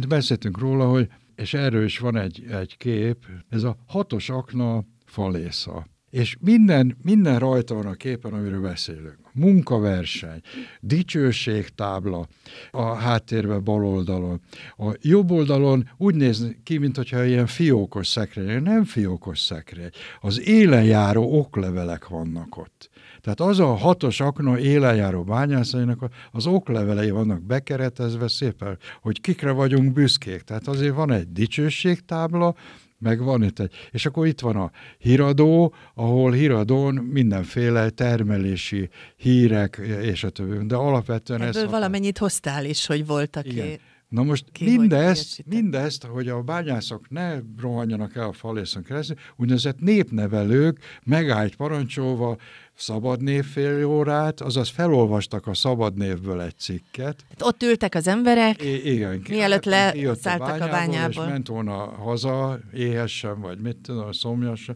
beszéltünk 0.07 0.57
róla, 0.57 0.89
hogy 0.89 1.09
és 1.35 1.53
erről 1.53 1.83
is 1.83 1.99
van 1.99 2.17
egy, 2.17 2.45
egy 2.51 2.77
kép, 2.77 3.25
ez 3.49 3.63
a 3.63 3.77
hatos 3.87 4.29
akna 4.29 4.83
falésza. 5.05 5.85
És 6.15 6.37
minden, 6.39 6.97
minden 7.01 7.39
rajta 7.39 7.75
van 7.75 7.85
a 7.85 7.93
képen, 7.93 8.33
amiről 8.33 8.61
beszélünk. 8.61 9.17
Munkaverseny, 9.33 10.41
dicsőségtábla 10.79 12.27
a 12.71 12.93
háttérben 12.93 13.63
bal 13.63 13.85
oldalon. 13.85 14.41
A 14.77 14.93
jobb 15.01 15.31
oldalon 15.31 15.89
úgy 15.97 16.15
néz 16.15 16.55
ki, 16.63 16.77
mintha 16.77 17.25
ilyen 17.25 17.47
fiókos 17.47 18.07
szekrény. 18.07 18.61
Nem 18.61 18.83
fiókos 18.83 19.39
szekrény. 19.39 19.89
Az 20.21 20.47
élenjáró 20.47 21.37
oklevelek 21.39 22.07
vannak 22.07 22.57
ott. 22.57 22.89
Tehát 23.21 23.39
az 23.39 23.59
a 23.59 23.73
hatos 23.73 24.19
akna 24.19 24.59
élenjáró 24.59 25.23
bányászainak 25.23 26.09
az 26.31 26.47
oklevelei 26.47 27.09
vannak 27.09 27.41
bekeretezve 27.41 28.27
szépen, 28.27 28.77
hogy 29.01 29.21
kikre 29.21 29.51
vagyunk 29.51 29.93
büszkék. 29.93 30.41
Tehát 30.41 30.67
azért 30.67 30.95
van 30.95 31.11
egy 31.11 31.31
dicsőségtábla, 31.31 32.55
meg 33.05 33.23
van 33.23 33.43
itt 33.43 33.59
egy, 33.59 33.73
és 33.91 34.05
akkor 34.05 34.27
itt 34.27 34.39
van 34.39 34.55
a 34.55 34.71
híradó, 34.97 35.73
ahol 35.93 36.31
híradón 36.31 36.93
mindenféle 36.95 37.89
termelési 37.89 38.89
hírek, 39.17 39.81
és 40.01 40.23
a 40.23 40.29
többi, 40.29 40.65
de 40.65 40.75
alapvetően 40.75 41.41
Ebből 41.41 41.63
ez... 41.63 41.69
valamennyit 41.69 42.17
hoztál 42.17 42.65
is, 42.65 42.85
hogy 42.85 43.05
voltak 43.05 43.45
Igen. 43.45 43.79
Na 44.15 44.23
most 44.23 44.45
ki, 44.51 44.77
mindezt, 44.77 45.43
mindezt, 45.45 46.03
hogy 46.03 46.27
a 46.27 46.41
bányászok 46.41 47.09
ne 47.09 47.39
rohanjanak 47.61 48.15
el 48.15 48.27
a 48.27 48.33
falészon 48.33 48.83
keresztül, 48.83 49.15
úgynevezett 49.35 49.79
népnevelők 49.79 50.79
megállt 51.03 51.55
parancsolva 51.55 52.37
szabad 52.75 53.21
név 53.21 53.45
fél 53.45 53.85
órát, 53.85 54.41
azaz 54.41 54.69
felolvastak 54.69 55.47
a 55.47 55.53
szabad 55.53 55.95
névből 55.95 56.41
egy 56.41 56.57
cikket. 56.57 57.25
Hát 57.29 57.41
ott 57.41 57.63
ültek 57.63 57.95
az 57.95 58.07
emberek, 58.07 58.63
I- 58.63 58.91
igen, 58.91 59.21
mielőtt 59.29 59.65
leszálltak 59.65 60.61
a, 60.61 60.63
a 60.63 60.69
bányából. 60.69 61.23
És 61.23 61.29
ment 61.29 61.47
volna 61.47 61.73
haza, 61.73 62.59
éhesen, 62.73 63.41
vagy 63.41 63.59
mit 63.59 63.77
tudom, 63.77 64.11
szomjas, 64.11 64.69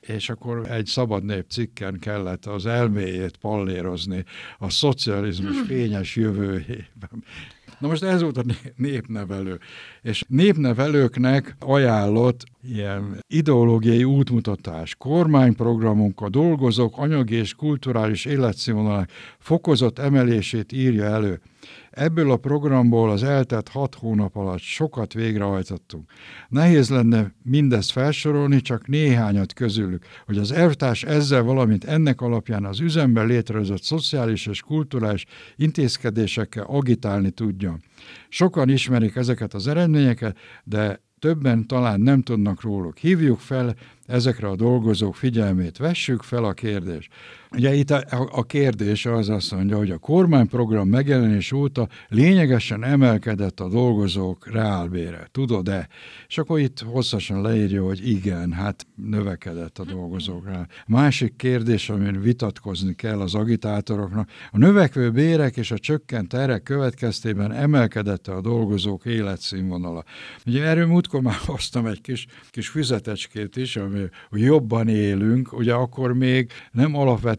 és 0.00 0.30
akkor 0.30 0.70
egy 0.70 0.86
szabad 0.86 1.24
nép 1.24 1.44
cikken 1.48 1.98
kellett 1.98 2.46
az 2.46 2.66
elméjét 2.66 3.36
pallérozni 3.36 4.24
a 4.58 4.70
szocializmus 4.70 5.60
fényes 5.68 6.16
jövőjében. 6.16 7.24
Na 7.82 7.88
most 7.88 8.02
ez 8.02 8.22
volt 8.22 8.36
a 8.36 8.42
népnevelő. 8.76 9.58
És 10.02 10.24
népnevelőknek 10.28 11.56
ajánlott 11.58 12.44
ilyen 12.68 13.24
ideológiai 13.28 14.04
útmutatás, 14.04 14.94
kormányprogramunk, 14.94 16.20
a 16.20 16.28
dolgozók 16.28 16.98
anyagi 16.98 17.34
és 17.34 17.54
kulturális 17.54 18.24
életszínvonalak 18.24 19.10
fokozott 19.38 19.98
emelését 19.98 20.72
írja 20.72 21.04
elő. 21.04 21.40
Ebből 21.90 22.30
a 22.30 22.36
programból 22.36 23.10
az 23.10 23.22
eltelt 23.22 23.68
hat 23.68 23.94
hónap 23.94 24.36
alatt 24.36 24.60
sokat 24.60 25.12
végrehajtottunk. 25.12 26.10
Nehéz 26.48 26.90
lenne 26.90 27.34
mindezt 27.42 27.90
felsorolni, 27.90 28.60
csak 28.60 28.86
néhányat 28.86 29.52
közülük, 29.52 30.04
hogy 30.26 30.38
az 30.38 30.52
elvtárs 30.52 31.02
ezzel, 31.02 31.42
valamint 31.42 31.84
ennek 31.84 32.20
alapján 32.20 32.64
az 32.64 32.80
üzemben 32.80 33.26
létrehozott 33.26 33.82
szociális 33.82 34.46
és 34.46 34.60
kulturális 34.60 35.24
intézkedésekkel 35.56 36.64
agitálni 36.64 37.30
tudja. 37.30 37.78
Sokan 38.28 38.68
ismerik 38.68 39.16
ezeket 39.16 39.54
az 39.54 39.66
eredményeket, 39.66 40.38
de 40.64 41.00
többen 41.18 41.66
talán 41.66 42.00
nem 42.00 42.22
tudnak 42.22 42.62
róluk. 42.62 42.98
Hívjuk 42.98 43.38
fel 43.38 43.74
ezekre 44.06 44.48
a 44.48 44.56
dolgozók 44.56 45.14
figyelmét, 45.14 45.76
vessük 45.76 46.22
fel 46.22 46.44
a 46.44 46.52
kérdést. 46.52 47.12
Ugye 47.54 47.74
itt 47.74 47.90
a, 47.90 48.28
a 48.30 48.42
kérdés 48.42 49.06
az 49.06 49.28
azt 49.28 49.54
mondja, 49.54 49.76
hogy 49.76 49.90
a 49.90 49.98
kormányprogram 49.98 50.88
megjelenés 50.88 51.52
óta 51.52 51.88
lényegesen 52.08 52.84
emelkedett 52.84 53.60
a 53.60 53.68
dolgozók 53.68 54.52
reálbére. 54.52 55.28
Tudod-e? 55.32 55.88
És 56.28 56.38
akkor 56.38 56.58
itt 56.58 56.80
hosszasan 56.80 57.42
leírja, 57.42 57.84
hogy 57.84 58.08
igen, 58.08 58.52
hát 58.52 58.86
növekedett 58.94 59.78
a 59.78 59.84
dolgozók 59.84 60.44
reál. 60.44 60.68
Másik 60.86 61.36
kérdés, 61.36 61.88
amin 61.88 62.20
vitatkozni 62.20 62.94
kell 62.94 63.20
az 63.20 63.34
agitátoroknak, 63.34 64.30
a 64.50 64.58
növekvő 64.58 65.10
bérek 65.10 65.56
és 65.56 65.70
a 65.70 65.78
csökkent 65.78 66.34
erek 66.34 66.62
következtében 66.62 67.52
emelkedett 67.52 68.26
a 68.26 68.40
dolgozók 68.40 69.04
életszínvonala. 69.04 70.04
Ugye 70.46 70.64
erről 70.64 70.86
múltkor 70.86 71.20
már 71.20 71.38
hoztam 71.46 71.86
egy 71.86 72.00
kis, 72.00 72.26
kis 72.50 72.68
füzetecskét 72.68 73.56
is, 73.56 73.76
ami 73.76 74.00
hogy 74.30 74.40
jobban 74.40 74.88
élünk, 74.88 75.52
ugye 75.52 75.72
akkor 75.72 76.12
még 76.12 76.50
nem 76.70 76.94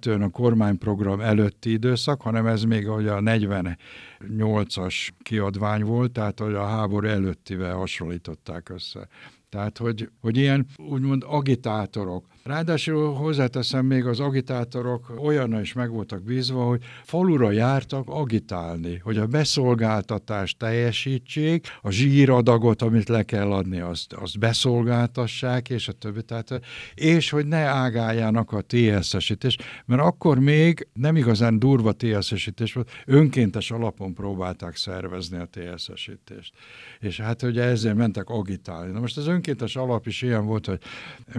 alapvetően 0.06 0.22
a 0.22 0.30
kormányprogram 0.30 1.22
előtti 1.22 1.72
időszak, 1.72 2.22
hanem 2.22 2.46
ez 2.46 2.64
még 2.64 2.90
ugye 2.90 3.12
a 3.12 3.20
48-as 3.20 5.10
kiadvány 5.24 5.84
volt, 5.84 6.12
tehát 6.12 6.40
hogy 6.40 6.54
a 6.54 6.66
háború 6.66 7.08
előttivel 7.08 7.76
hasonlították 7.76 8.70
össze. 8.70 9.08
Tehát, 9.50 9.78
hogy, 9.78 10.10
hogy 10.22 10.38
ilyen 10.38 10.66
úgymond 10.78 11.24
agitátorok. 11.28 12.26
Ráadásul 12.44 13.14
hozzáteszem, 13.14 13.86
még 13.86 14.06
az 14.06 14.20
agitátorok 14.20 15.14
olyanra 15.18 15.62
is 15.62 15.74
meg 15.74 15.90
voltak 15.90 16.24
bízva, 16.24 16.64
hogy 16.64 16.84
falura 17.04 17.52
jártak 17.52 18.10
agitálni, 18.10 18.98
hogy 19.04 19.18
a 19.18 19.28
beszolgáltatást 19.28 20.58
teljesítsék, 20.58 21.68
a 21.82 21.92
zsíradagot, 21.92 22.82
amit 22.82 23.10
le 23.10 23.24
kell 23.24 23.52
adni, 23.52 23.80
azt, 23.80 24.14
azt 24.14 24.40
beszolgáltassák, 24.40 25.70
és 25.70 25.88
a 25.88 25.92
többi. 25.92 26.24
Tehát, 26.24 26.62
és 26.94 27.30
hogy 27.30 27.46
ne 27.46 27.58
ágáljanak 27.58 28.52
a 28.52 28.62
TSZ-esítést, 28.62 29.64
mert 29.86 30.02
akkor 30.02 30.40
még 30.40 30.88
nem 30.94 31.16
igazán 31.16 31.60
durva 31.60 31.92
TSZ-esítés 31.92 32.74
volt, 32.74 32.92
önkéntes 33.06 33.72
alapon 33.72 34.14
próbálták 34.14 34.76
szervezni 34.76 35.38
a 35.38 35.50
TSZ-esítést. 35.52 36.54
És 37.00 37.20
hát 37.20 37.44
ugye 37.44 37.64
ezzel 37.64 37.94
mentek 37.94 38.30
agitálni. 38.30 38.92
Na 38.92 39.00
most 39.00 39.18
az 39.18 39.28
önkéntes 39.28 39.76
alap 39.76 40.08
is 40.08 40.22
ilyen 40.22 40.46
volt, 40.46 40.66
hogy 40.66 40.80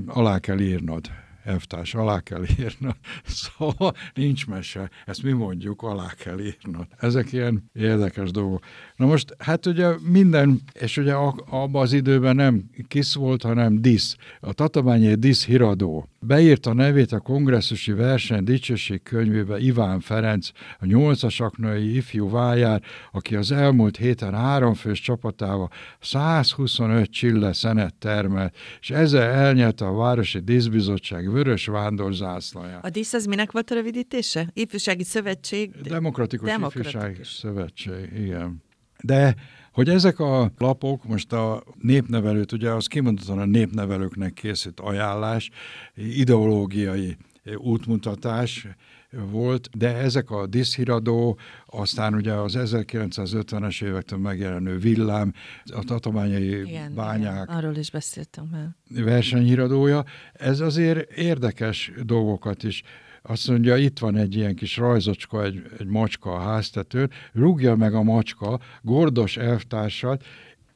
alá 0.06 0.38
kell 0.38 0.58
írnod 0.94 1.23
elvtárs, 1.44 1.94
alá 1.94 2.20
kell 2.20 2.44
írnod. 2.58 2.96
Szóval 3.24 3.94
nincs 4.14 4.46
mese, 4.46 4.90
ezt 5.06 5.22
mi 5.22 5.32
mondjuk, 5.32 5.82
alá 5.82 6.12
kell 6.18 6.40
írnod. 6.40 6.86
Ezek 6.98 7.32
ilyen 7.32 7.70
érdekes 7.72 8.30
dolgok. 8.30 8.64
Na 8.96 9.06
most, 9.06 9.34
hát 9.38 9.66
ugye 9.66 9.88
minden, 10.08 10.60
és 10.72 10.96
ugye 10.96 11.14
abban 11.14 11.82
az 11.82 11.92
időben 11.92 12.36
nem 12.36 12.64
KISZ 12.88 13.14
volt, 13.14 13.42
hanem 13.42 13.80
DISZ. 13.80 14.16
A 14.40 14.52
Tatabányi 14.52 15.14
DISZ 15.14 15.44
híradó. 15.44 16.08
Beírta 16.20 16.72
nevét 16.72 17.12
a 17.12 17.20
kongresszusi 17.20 17.92
verseny 17.92 18.44
dicsőség 18.44 19.02
könyvébe 19.02 19.58
Iván 19.58 20.00
Ferenc, 20.00 20.50
a 20.78 20.86
nyolcas 20.86 21.40
aknai 21.40 21.96
ifjú 21.96 22.30
vájár, 22.30 22.82
aki 23.12 23.36
az 23.36 23.52
elmúlt 23.52 23.96
héten 23.96 24.34
háromfős 24.34 25.00
csapatával 25.00 25.70
125 26.00 27.10
csille 27.10 27.52
szenet 27.52 27.94
termelt, 27.94 28.56
és 28.80 28.90
ezzel 28.90 29.30
elnyelte 29.30 29.86
a 29.86 29.94
Városi 29.94 30.38
Díszbizottság 30.38 31.32
vörös 31.34 31.66
vándorzászlaját. 31.66 32.84
A 32.84 32.90
dísz 32.90 33.12
az 33.12 33.24
minek 33.24 33.52
volt 33.52 33.70
a 33.70 33.74
rövidítése? 33.74 34.50
Ifjúsági 34.52 35.04
Szövetség? 35.04 35.70
Demokratikus, 35.82 36.48
Demokratikus. 36.48 36.86
Ifjúsági 36.86 37.22
Szövetség, 37.22 38.12
igen. 38.16 38.62
De 39.02 39.34
hogy 39.72 39.88
ezek 39.88 40.18
a 40.18 40.52
lapok, 40.58 41.04
most 41.04 41.32
a 41.32 41.62
népnevelőt, 41.80 42.52
ugye 42.52 42.70
az 42.70 42.86
kimondottan 42.86 43.38
a 43.38 43.44
népnevelőknek 43.44 44.32
készült 44.32 44.80
ajánlás, 44.80 45.50
ideológiai 45.94 47.16
útmutatás 47.56 48.66
volt, 49.30 49.68
de 49.76 49.94
ezek 49.96 50.30
a 50.30 50.46
diszhiradó, 50.46 51.38
aztán 51.66 52.14
ugye 52.14 52.32
az 52.32 52.58
1950-es 52.58 53.84
évektől 53.84 54.18
megjelenő 54.18 54.78
villám, 54.78 55.32
a 55.64 55.84
tatományai 55.84 56.60
igen, 56.60 56.94
bányák. 56.94 57.42
Igen, 57.42 57.56
arról 57.56 57.76
is 57.76 57.90
beszéltem 57.90 58.48
már. 58.50 58.68
Versenyhíradója, 59.04 60.04
ez 60.32 60.60
azért 60.60 61.10
érdekes 61.10 61.92
dolgokat 62.02 62.62
is 62.62 62.82
azt 63.26 63.48
mondja, 63.48 63.76
itt 63.76 63.98
van 63.98 64.16
egy 64.16 64.36
ilyen 64.36 64.54
kis 64.54 64.76
rajzocska, 64.76 65.44
egy, 65.44 65.62
egy 65.78 65.86
macska 65.86 66.32
a 66.32 66.40
háztetőn, 66.40 67.10
rúgja 67.32 67.74
meg 67.74 67.94
a 67.94 68.02
macska 68.02 68.60
gordos 68.82 69.36
elvtársat, 69.36 70.24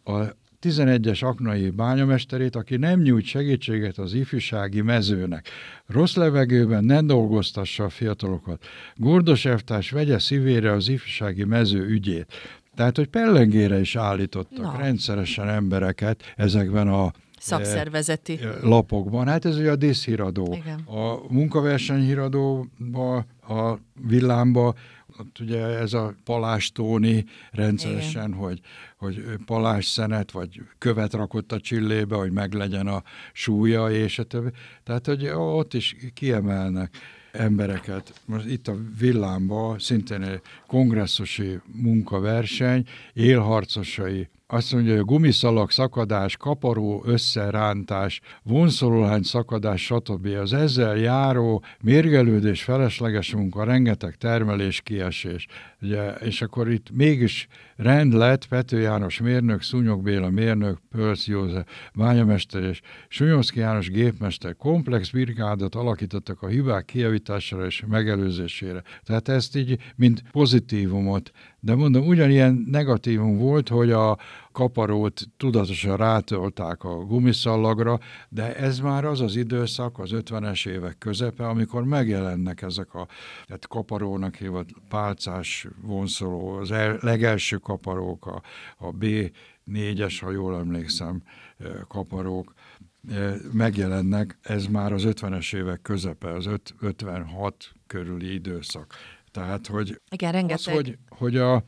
a 0.04 0.20
11-es 0.62 1.24
aknai 1.24 1.70
bányamesterét, 1.70 2.56
aki 2.56 2.76
nem 2.76 3.00
nyújt 3.00 3.24
segítséget 3.24 3.98
az 3.98 4.14
ifjúsági 4.14 4.80
mezőnek. 4.80 5.48
Rossz 5.86 6.14
levegőben 6.14 6.84
ne 6.84 7.00
dolgoztassa 7.00 7.84
a 7.84 7.88
fiatalokat. 7.88 8.64
Gordos 8.94 9.44
elvtárs 9.44 9.90
vegye 9.90 10.18
szívére 10.18 10.72
az 10.72 10.88
ifjúsági 10.88 11.44
mező 11.44 11.86
ügyét. 11.86 12.32
Tehát, 12.74 12.96
hogy 12.96 13.06
pellengére 13.06 13.80
is 13.80 13.96
állítottak 13.96 14.72
Na. 14.72 14.76
rendszeresen 14.78 15.48
embereket 15.48 16.32
ezekben 16.36 16.88
a 16.88 17.12
Szakszervezeti. 17.38 18.38
Lapokban. 18.62 19.26
Hát 19.26 19.44
ez 19.44 19.56
ugye 19.56 19.70
a 19.70 19.76
díszhíradó. 19.76 20.58
Igen. 20.60 20.80
A 20.86 21.32
munkaversenyhíradóban, 21.32 23.26
a 23.48 23.78
villámba, 24.06 24.74
ott 25.18 25.38
ugye 25.40 25.64
ez 25.64 25.92
a 25.92 26.14
palástóni 26.24 27.24
rendszeresen, 27.50 28.28
Igen. 28.28 28.38
hogy, 28.38 28.60
hogy 28.96 29.24
palás 29.46 29.86
szenet, 29.86 30.30
vagy 30.30 30.60
követ 30.78 31.12
rakott 31.12 31.52
a 31.52 31.60
csillébe, 31.60 32.16
hogy 32.16 32.32
meglegyen 32.32 32.86
a 32.86 33.02
súlya, 33.32 33.90
és 33.90 34.18
a 34.18 34.22
többi. 34.22 34.50
Tehát, 34.84 35.06
hogy 35.06 35.26
ott 35.28 35.74
is 35.74 35.96
kiemelnek 36.14 36.96
embereket. 37.32 38.20
Most 38.24 38.46
itt 38.46 38.68
a 38.68 38.76
villámba 38.98 39.76
szintén 39.78 40.22
egy 40.22 40.40
kongresszusi 40.66 41.58
munkaverseny, 41.72 42.84
élharcosai 43.12 44.28
azt 44.50 44.72
mondja, 44.72 44.92
hogy 44.92 45.00
a 45.00 45.04
gumiszalag 45.04 45.70
szakadás, 45.70 46.36
kaparó 46.36 47.02
összerántás, 47.06 48.20
vonszolólány 48.42 49.22
szakadás, 49.22 49.84
stb. 49.84 50.26
Az 50.26 50.52
ezzel 50.52 50.96
járó 50.96 51.62
mérgelődés, 51.80 52.62
felesleges 52.62 53.34
munka, 53.34 53.64
rengeteg 53.64 54.16
termelés, 54.16 54.80
kiesés. 54.80 55.46
Ugye, 55.82 56.10
és 56.10 56.42
akkor 56.42 56.70
itt 56.70 56.90
mégis 56.90 57.48
rend 57.76 58.12
lett 58.12 58.46
Pető 58.46 58.80
János 58.80 59.20
mérnök, 59.20 59.62
Szúnyog 59.62 60.02
Béla 60.02 60.30
mérnök, 60.30 60.78
Pölc 60.90 61.26
József 61.26 61.66
bányamester 61.94 62.62
és 62.62 62.80
Sunyoszki 63.08 63.58
János 63.58 63.90
gépmester 63.90 64.56
komplex 64.56 65.10
brigádot 65.10 65.74
alakítottak 65.74 66.42
a 66.42 66.46
hibák 66.46 66.84
kijavítására 66.84 67.66
és 67.66 67.84
megelőzésére. 67.88 68.82
Tehát 69.04 69.28
ezt 69.28 69.56
így, 69.56 69.78
mint 69.96 70.22
pozitívumot 70.30 71.32
de 71.60 71.74
mondom, 71.74 72.06
ugyanilyen 72.06 72.64
negatívum 72.70 73.36
volt, 73.36 73.68
hogy 73.68 73.90
a 73.90 74.18
kaparót 74.52 75.28
tudatosan 75.36 75.96
rátolták 75.96 76.84
a 76.84 76.96
gumiszallagra, 76.96 77.98
de 78.28 78.56
ez 78.56 78.78
már 78.78 79.04
az 79.04 79.20
az 79.20 79.36
időszak, 79.36 79.98
az 79.98 80.10
50-es 80.12 80.68
évek 80.68 80.98
közepe, 80.98 81.48
amikor 81.48 81.84
megjelennek 81.84 82.62
ezek 82.62 82.94
a 82.94 83.06
tehát 83.46 83.66
kaparónak 83.68 84.34
hívott 84.34 84.68
pálcás 84.88 85.66
vonszoló, 85.82 86.48
az 86.48 86.70
el, 86.70 86.98
legelső 87.00 87.56
kaparók, 87.56 88.26
a, 88.26 88.42
a 88.78 88.90
B4-es, 88.90 90.18
ha 90.20 90.30
jól 90.30 90.56
emlékszem, 90.56 91.22
kaparók, 91.88 92.54
megjelennek, 93.52 94.38
ez 94.42 94.66
már 94.66 94.92
az 94.92 95.02
50-es 95.06 95.56
évek 95.56 95.82
közepe, 95.82 96.32
az 96.32 96.48
56 96.80 97.72
körüli 97.86 98.32
időszak. 98.32 98.94
Tehát, 99.30 99.66
hogy 99.66 100.00
Igen, 100.10 100.32
rengeteg 100.32 100.56
az, 100.56 100.74
hogy, 100.74 100.98
hogy 101.08 101.36
a... 101.36 101.64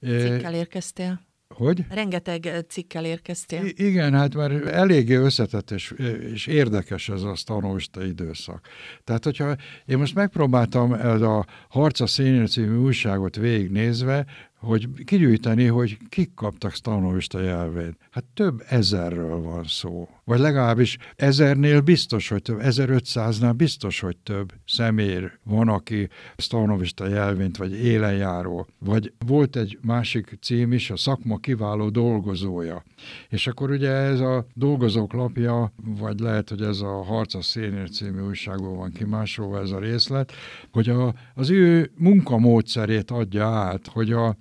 Cikkel 0.00 0.54
érkeztél. 0.54 1.26
Hogy? 1.58 1.84
Rengeteg 1.88 2.64
cikkel 2.68 3.04
érkeztél. 3.04 3.64
I- 3.64 3.74
igen, 3.76 4.14
hát 4.14 4.34
már 4.34 4.50
eléggé 4.66 5.14
összetett 5.14 5.70
és, 5.70 5.94
és 6.32 6.46
érdekes 6.46 7.08
ez 7.08 7.22
a 7.22 7.34
tanulista 7.44 8.04
időszak. 8.04 8.66
Tehát, 9.04 9.24
hogyha 9.24 9.56
én 9.86 9.98
most 9.98 10.14
megpróbáltam 10.14 10.92
ez 10.92 11.20
a 11.20 11.46
Harca 11.68 12.06
Szénér 12.06 12.48
című 12.48 12.76
újságot 12.76 13.36
végignézve, 13.36 14.26
hogy 14.58 14.88
kigyűjteni, 15.04 15.66
hogy 15.66 15.98
kik 16.08 16.34
kaptak 16.34 16.72
stanovista 16.72 17.40
jelvét. 17.40 17.96
Hát 18.10 18.24
több 18.34 18.64
ezerről 18.68 19.40
van 19.40 19.64
szó. 19.64 20.08
Vagy 20.28 20.38
legalábbis 20.38 20.96
ezernél 21.16 21.80
biztos, 21.80 22.28
hogy 22.28 22.42
több, 22.42 22.58
1500-nál 22.62 23.54
biztos, 23.56 24.00
hogy 24.00 24.16
több 24.16 24.52
szemér 24.66 25.38
van, 25.44 25.68
aki 25.68 26.08
stanovista 26.36 27.06
jelvényt, 27.06 27.56
vagy 27.56 27.84
élenjáró. 27.84 28.66
Vagy 28.78 29.12
volt 29.26 29.56
egy 29.56 29.78
másik 29.82 30.38
cím 30.40 30.72
is, 30.72 30.90
a 30.90 30.96
szakma 30.96 31.36
kiváló 31.36 31.88
dolgozója. 31.88 32.84
És 33.28 33.46
akkor 33.46 33.70
ugye 33.70 33.90
ez 33.90 34.20
a 34.20 34.46
dolgozók 34.54 35.12
lapja, 35.12 35.72
vagy 35.84 36.20
lehet, 36.20 36.48
hogy 36.48 36.62
ez 36.62 36.80
a 36.80 37.02
Harca 37.02 37.42
Szénér 37.42 37.90
című 37.90 38.20
újságból 38.20 38.76
van 38.76 38.92
kimásolva 38.92 39.60
ez 39.60 39.70
a 39.70 39.78
részlet, 39.78 40.32
hogy 40.72 40.88
a, 40.88 41.14
az 41.34 41.50
ő 41.50 41.90
munkamódszerét 41.96 43.10
adja 43.10 43.46
át, 43.46 43.86
hogy 43.86 44.12
a 44.12 44.36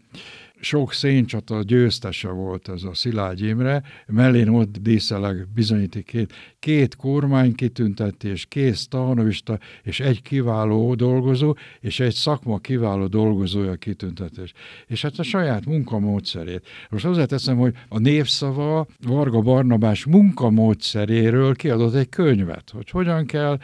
sok 0.60 0.94
széncsata 0.94 1.62
győztese 1.64 2.30
volt 2.30 2.70
ez 2.70 2.84
a 2.84 2.94
Szilágy 2.94 3.42
Imre, 3.42 3.84
mellén 4.08 4.48
ott 4.48 4.78
díszeleg 4.78 5.48
bizonyíték 5.54 6.28
két 6.60 6.96
kormány 6.96 7.56
kitüntetés, 7.56 8.46
két 8.46 8.76
stanovista 8.76 9.60
és 9.84 10.00
egy 10.00 10.22
kiváló 10.22 10.96
dolgozó, 10.96 11.56
és 11.80 12.00
egy 12.00 12.14
szakma 12.14 12.58
kiváló 12.58 13.08
dolgozója 13.08 13.76
kitüntetés. 13.76 14.54
És 14.88 15.02
hát 15.02 15.20
a 15.20 15.24
saját 15.24 15.66
munkamódszerét. 15.66 16.68
Most 16.90 17.06
hozzáteszem, 17.06 17.58
hogy 17.58 17.74
a 17.90 18.00
névszava 18.00 18.88
Varga 19.02 19.42
Barnabás 19.42 20.06
munkamódszeréről 20.06 21.56
kiadott 21.56 21.94
egy 21.94 22.10
könyvet, 22.10 22.70
hogy 22.70 22.90
hogyan 22.90 23.26
kell 23.26 23.60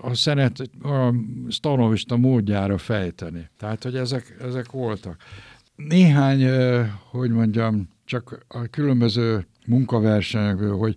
a 0.00 0.14
szenet 0.14 0.60
a 0.82 1.14
stanovista 1.48 2.16
módjára 2.16 2.78
fejteni. 2.78 3.48
Tehát, 3.58 3.82
hogy 3.82 3.96
ezek, 3.96 4.36
ezek 4.40 4.70
voltak. 4.70 5.16
Néhány, 5.86 6.44
hogy 7.10 7.30
mondjam, 7.30 7.88
csak 8.04 8.44
a 8.48 8.66
különböző 8.66 9.46
munkaversenyekből, 9.66 10.76
hogy 10.76 10.96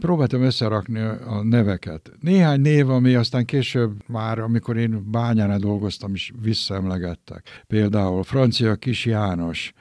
próbáltam 0.00 0.42
összerakni 0.42 1.00
a 1.26 1.42
neveket. 1.42 2.10
Néhány 2.20 2.60
név, 2.60 2.90
ami 2.90 3.14
aztán 3.14 3.44
később 3.44 3.92
már, 4.06 4.38
amikor 4.38 4.76
én 4.76 5.10
bányánál 5.10 5.58
dolgoztam, 5.58 6.14
is 6.14 6.32
visszaemlegettek. 6.42 7.62
Például 7.66 8.22
francia 8.22 8.74
Kis 8.74 9.04
János, 9.04 9.72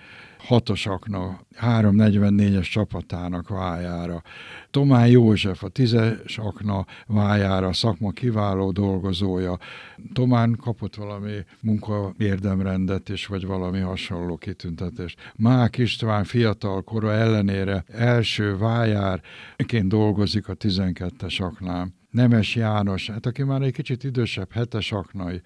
hatosaknak, 0.43 1.45
344-es 1.62 2.69
csapatának 2.71 3.49
vájára. 3.49 4.21
Tomán 4.71 5.08
József, 5.08 5.63
a 5.63 5.67
tízes 5.67 6.38
akna 6.38 6.86
vájára, 7.08 7.73
szakma 7.73 8.12
kiváló 8.12 8.71
dolgozója. 8.71 9.58
Tomán 10.13 10.58
kapott 10.62 10.95
valami 10.95 11.32
munka 11.62 12.13
érdemrendet 12.17 13.10
is, 13.10 13.25
vagy 13.25 13.45
valami 13.45 13.79
hasonló 13.79 14.38
kitüntetést. 14.38 15.34
Mák 15.36 15.77
István 15.77 16.23
fiatal 16.23 16.82
kora 16.82 17.12
ellenére 17.12 17.84
első 17.88 18.58
vájárként 18.58 19.88
dolgozik 19.88 20.47
a 20.47 20.56
12-es 20.56 21.41
aknán. 21.41 21.93
Nemes 22.13 22.56
János, 22.56 23.10
hát 23.10 23.25
aki 23.25 23.43
már 23.43 23.62
egy 23.62 23.73
kicsit 23.73 24.03
idősebb, 24.03 24.51
hetes 24.51 24.91
aknai, 24.91 25.41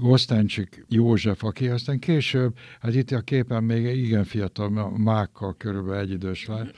Gosztáncsik 0.00 0.84
József, 0.88 1.44
aki 1.44 1.68
aztán 1.68 1.98
később, 1.98 2.54
hát 2.80 2.94
itt 2.94 3.10
a 3.10 3.20
képen 3.20 3.64
még 3.64 3.96
igen 3.96 4.24
fiatal, 4.24 4.90
mákkal 4.90 5.56
körülbelül 5.56 6.00
egyidős 6.00 6.46
lett, 6.46 6.74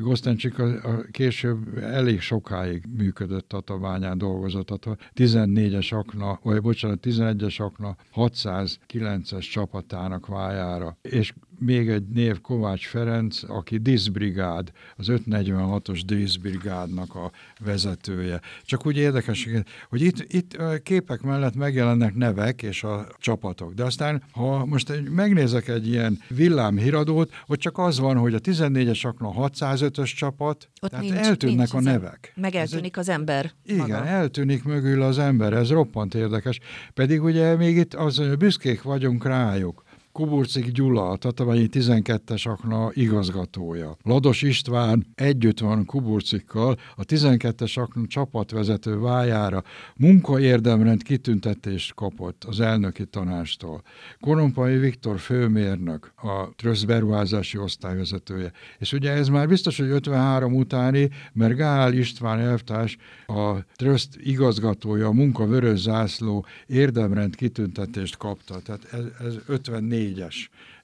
Gosztencsik 0.00 0.58
a, 0.58 0.64
a 0.64 1.02
később 1.10 1.78
elég 1.78 2.20
sokáig 2.20 2.84
működött 2.96 3.52
a 3.52 3.60
tabányán, 3.60 4.18
dolgozott. 4.18 4.70
A 4.70 4.96
14-es 5.14 5.94
akna, 5.94 6.38
vagy 6.42 6.60
bocsánat, 6.60 6.98
11-es 7.02 7.60
akna 7.60 7.96
609-es 8.14 9.50
csapatának 9.50 10.26
vájára. 10.26 10.96
És 11.02 11.34
még 11.58 11.88
egy 11.88 12.08
név 12.08 12.40
Kovács 12.40 12.86
Ferenc, 12.86 13.42
aki 13.46 13.76
Diszbrigád, 13.76 14.70
az 14.96 15.06
546-os 15.10 16.00
Diszbrigádnak 16.06 17.14
a 17.14 17.30
vezetője. 17.64 18.40
Csak 18.64 18.86
úgy 18.86 18.96
érdekes, 18.96 19.48
hogy 19.88 20.02
itt, 20.02 20.32
itt 20.32 20.58
képek 20.82 21.22
mellett 21.22 21.54
megjelennek 21.54 22.14
nevek 22.14 22.62
és 22.62 22.84
a 22.84 23.06
csapatok. 23.18 23.74
De 23.74 23.84
aztán, 23.84 24.22
ha 24.32 24.64
most 24.66 25.02
megnézek 25.10 25.68
egy 25.68 25.88
ilyen 25.88 26.18
villámhíradót, 26.28 27.32
ott 27.46 27.58
csak 27.58 27.78
az 27.78 27.98
van, 27.98 28.16
hogy 28.16 28.34
a 28.34 28.40
14-es 28.40 29.06
akna 29.06 29.32
600 29.32 29.80
ötös 29.80 30.14
csapat, 30.14 30.68
Ott 30.80 30.90
tehát 30.90 31.04
nincs, 31.04 31.16
eltűnnek 31.16 31.72
nincs 31.72 31.86
a 31.86 31.90
nevek. 31.90 32.32
Meg 32.36 32.54
eltűnik 32.54 32.96
egy, 32.96 33.00
az 33.00 33.08
ember. 33.08 33.52
Igen, 33.64 33.78
maga. 33.78 34.06
eltűnik 34.06 34.64
mögül 34.64 35.02
az 35.02 35.18
ember, 35.18 35.52
ez 35.52 35.70
roppant 35.70 36.14
érdekes. 36.14 36.58
Pedig 36.94 37.22
ugye 37.22 37.56
még 37.56 37.76
itt 37.76 37.94
az, 37.94 38.16
hogy 38.16 38.36
büszkék 38.36 38.82
vagyunk 38.82 39.24
rájuk. 39.24 39.86
Kuburcik 40.18 40.70
Gyula, 40.70 41.08
a 41.08 41.16
Tatabányi 41.16 41.68
12-es 41.72 42.48
akna 42.48 42.90
igazgatója. 42.92 43.96
Lados 44.02 44.42
István 44.42 45.06
együtt 45.14 45.60
van 45.60 45.84
Kuburcikkal, 45.84 46.76
a 46.96 47.04
12-es 47.04 47.78
akna 47.78 48.02
csapatvezető 48.06 48.98
vájára 48.98 49.62
munkaérdemrend 49.96 51.02
kitüntetést 51.02 51.94
kapott 51.94 52.44
az 52.44 52.60
elnöki 52.60 53.06
tanástól. 53.06 53.82
Korompai 54.20 54.76
Viktor 54.76 55.18
főmérnök, 55.18 56.12
a 56.16 56.54
Trösz 56.56 56.82
beruházási 56.82 57.58
osztályvezetője. 57.58 58.52
És 58.78 58.92
ugye 58.92 59.10
ez 59.10 59.28
már 59.28 59.48
biztos, 59.48 59.78
hogy 59.78 59.88
53 59.88 60.54
utáni, 60.54 61.10
mert 61.32 61.56
Gál 61.56 61.92
István 61.92 62.38
elvtárs, 62.38 62.96
a 63.26 63.52
Tröszt 63.76 64.16
igazgatója, 64.16 65.06
a 65.06 65.12
munka 65.12 65.46
vörös 65.46 65.80
zászló 65.80 66.44
érdemrend 66.66 67.36
kitüntetést 67.36 68.16
kapta. 68.16 68.60
Tehát 68.60 68.92
ez, 68.92 69.26
ez 69.26 69.34
54 69.46 70.06
14-es 70.14 70.34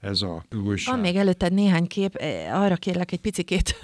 ez 0.05 0.23
a 0.23 0.45
újság. 0.65 0.95
Van 0.95 1.03
még 1.03 1.17
előtted 1.17 1.53
néhány 1.53 1.87
kép, 1.87 2.15
eh, 2.15 2.61
arra 2.63 2.77
kérlek 2.77 3.13
egy 3.13 3.21
picikét 3.21 3.79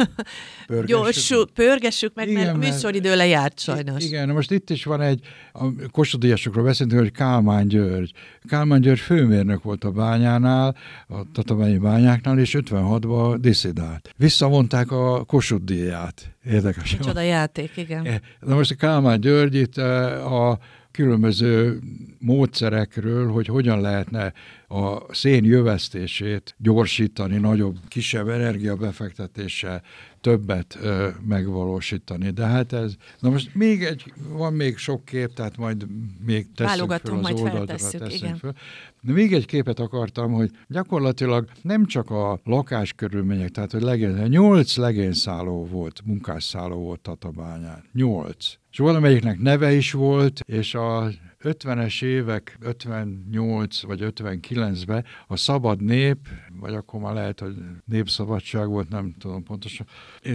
Pörgessük. 0.67 0.87
gyorsú, 0.87 1.45
pörgessük 1.45 2.15
meg, 2.15 2.29
Igen, 2.29 2.43
mert 2.43 2.55
a 2.55 2.59
műsoridő 2.59 3.17
lejárt 3.17 3.59
sajnos. 3.61 4.05
Igen, 4.05 4.29
most 4.29 4.51
itt 4.51 4.71
is 4.71 4.85
van 4.85 5.01
egy, 5.01 5.21
a 5.53 5.65
kossuth 5.91 6.53
beszéltünk, 6.63 7.01
hogy 7.01 7.13
Kálmán 7.13 7.69
György. 7.69 8.13
Kálmán 8.49 8.81
György 8.81 8.99
főmérnök 8.99 9.63
volt 9.63 9.85
a 9.85 9.91
bányánál, 9.91 10.77
a 11.09 11.33
tatabányi 11.33 11.79
bányáknál, 11.79 12.39
és 12.39 12.57
56-ban 12.59 13.37
diszidált. 13.41 14.15
Visszavonták 14.17 14.91
a 14.91 15.25
Kossuth 15.25 15.65
díját. 15.65 16.35
Érdekes. 16.45 16.97
Micsoda 16.97 17.21
játék, 17.21 17.77
igen. 17.77 18.05
Eh, 18.07 18.19
Na 18.41 18.55
most 18.55 18.71
a 18.71 18.75
Kálmán 18.75 19.21
György 19.21 19.55
itt 19.55 19.79
eh, 19.79 20.33
a 20.33 20.59
különböző 20.93 21.79
módszerekről, 22.19 23.31
hogy 23.31 23.47
hogyan 23.47 23.81
lehetne 23.81 24.33
a 24.69 25.15
szén 25.15 25.45
jövesztését 25.45 26.55
gyorsítani, 26.59 27.37
nagyobb, 27.37 27.77
kisebb 27.89 28.29
energiabefektetéssel 28.29 29.83
többet 30.21 30.79
ö, 30.83 31.09
megvalósítani. 31.29 32.31
De 32.31 32.47
hát 32.47 32.73
ez, 32.73 32.95
na 33.19 33.31
most 33.31 33.55
még 33.55 33.83
egy, 33.83 34.13
van 34.29 34.53
még 34.53 34.77
sok 34.77 35.05
kép, 35.05 35.33
tehát 35.35 35.57
majd 35.57 35.87
még 36.27 36.47
tesszük 36.55 36.93
föl 36.93 37.15
az 37.17 37.21
majd 37.21 37.41
oldalra, 37.41 37.65
teszünk 37.65 38.15
igen. 38.15 38.37
föl. 38.37 38.53
De 39.01 39.13
még 39.13 39.33
egy 39.33 39.47
képet 39.47 39.79
akartam, 39.79 40.33
hogy 40.33 40.51
gyakorlatilag 40.69 41.49
nem 41.63 41.87
csak 41.87 42.11
a 42.11 42.41
lakáskörülmények, 42.45 43.51
tehát 43.51 43.73
hogy 43.73 43.83
legény, 43.83 44.23
nyolc 44.29 44.77
legényszálló 44.77 45.67
volt, 45.67 46.01
munkásszálló 46.05 46.77
volt 46.77 47.01
Tatabányán. 47.01 47.85
Nyolc. 47.93 48.55
És 48.71 48.79
valamelyiknek 48.79 49.39
neve 49.39 49.73
is 49.73 49.93
volt, 49.93 50.41
és 50.47 50.75
a 50.75 51.11
50-es 51.45 52.03
évek, 52.03 52.59
58 52.61 53.83
vagy 53.83 54.01
59-ben 54.03 55.05
a 55.27 55.37
Szabad 55.37 55.83
Nép, 55.83 56.19
vagy 56.61 56.75
akkor 56.75 57.01
már 57.01 57.15
lehet, 57.15 57.41
hogy 57.41 57.55
Népszabadság 57.85 58.69
volt, 58.69 58.89
nem 58.89 59.15
tudom 59.19 59.43
pontosan, 59.43 59.87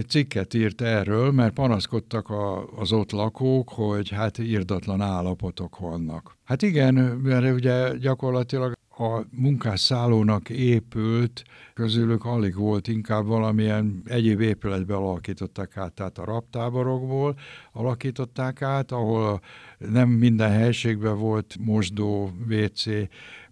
cikket 0.08 0.54
írt 0.54 0.80
erről, 0.80 1.32
mert 1.32 1.54
panaszkodtak 1.54 2.28
a, 2.28 2.68
az 2.78 2.92
ott 2.92 3.10
lakók, 3.10 3.68
hogy 3.68 4.10
hát 4.10 4.38
írdatlan 4.38 5.00
állapotok 5.00 5.78
vannak. 5.78 6.36
Hát 6.44 6.62
igen, 6.62 6.94
mert 6.94 7.54
ugye 7.54 7.96
gyakorlatilag 7.96 8.74
a 8.98 9.26
munkásszállónak 9.30 10.48
épült, 10.48 11.44
közülük 11.74 12.24
alig 12.24 12.54
volt, 12.54 12.88
inkább 12.88 13.26
valamilyen 13.26 14.02
egyéb 14.04 14.40
épületbe 14.40 14.94
alakították 14.94 15.76
át, 15.76 15.92
tehát 15.92 16.18
a 16.18 16.24
raptáborokból 16.24 17.38
alakították 17.72 18.62
át, 18.62 18.92
ahol 18.92 19.40
nem 19.78 20.08
minden 20.08 20.50
helységben 20.50 21.18
volt 21.18 21.56
mosdó, 21.60 22.32
WC, 22.48 22.84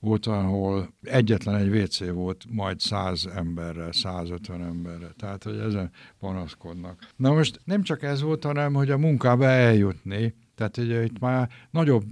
volt 0.01 0.27
ahol 0.27 0.95
egyetlen 1.03 1.55
egy 1.55 1.83
WC 1.83 2.11
volt 2.11 2.45
majd 2.51 2.81
100 2.81 3.27
emberre, 3.35 3.93
150 3.93 4.63
emberre. 4.63 5.13
Tehát, 5.19 5.45
hogy 5.45 5.59
ezen 5.59 5.91
panaszkodnak. 6.19 7.09
Na 7.17 7.33
most 7.33 7.61
nem 7.65 7.83
csak 7.83 8.03
ez 8.03 8.23
volt, 8.23 8.45
hanem, 8.45 8.75
hogy 8.75 8.91
a 8.91 8.99
munkába 8.99 9.45
eljutni, 9.45 10.35
tehát 10.55 10.77
ugye 10.77 11.05
itt 11.05 11.19
már 11.19 11.49
nagyobb 11.71 12.05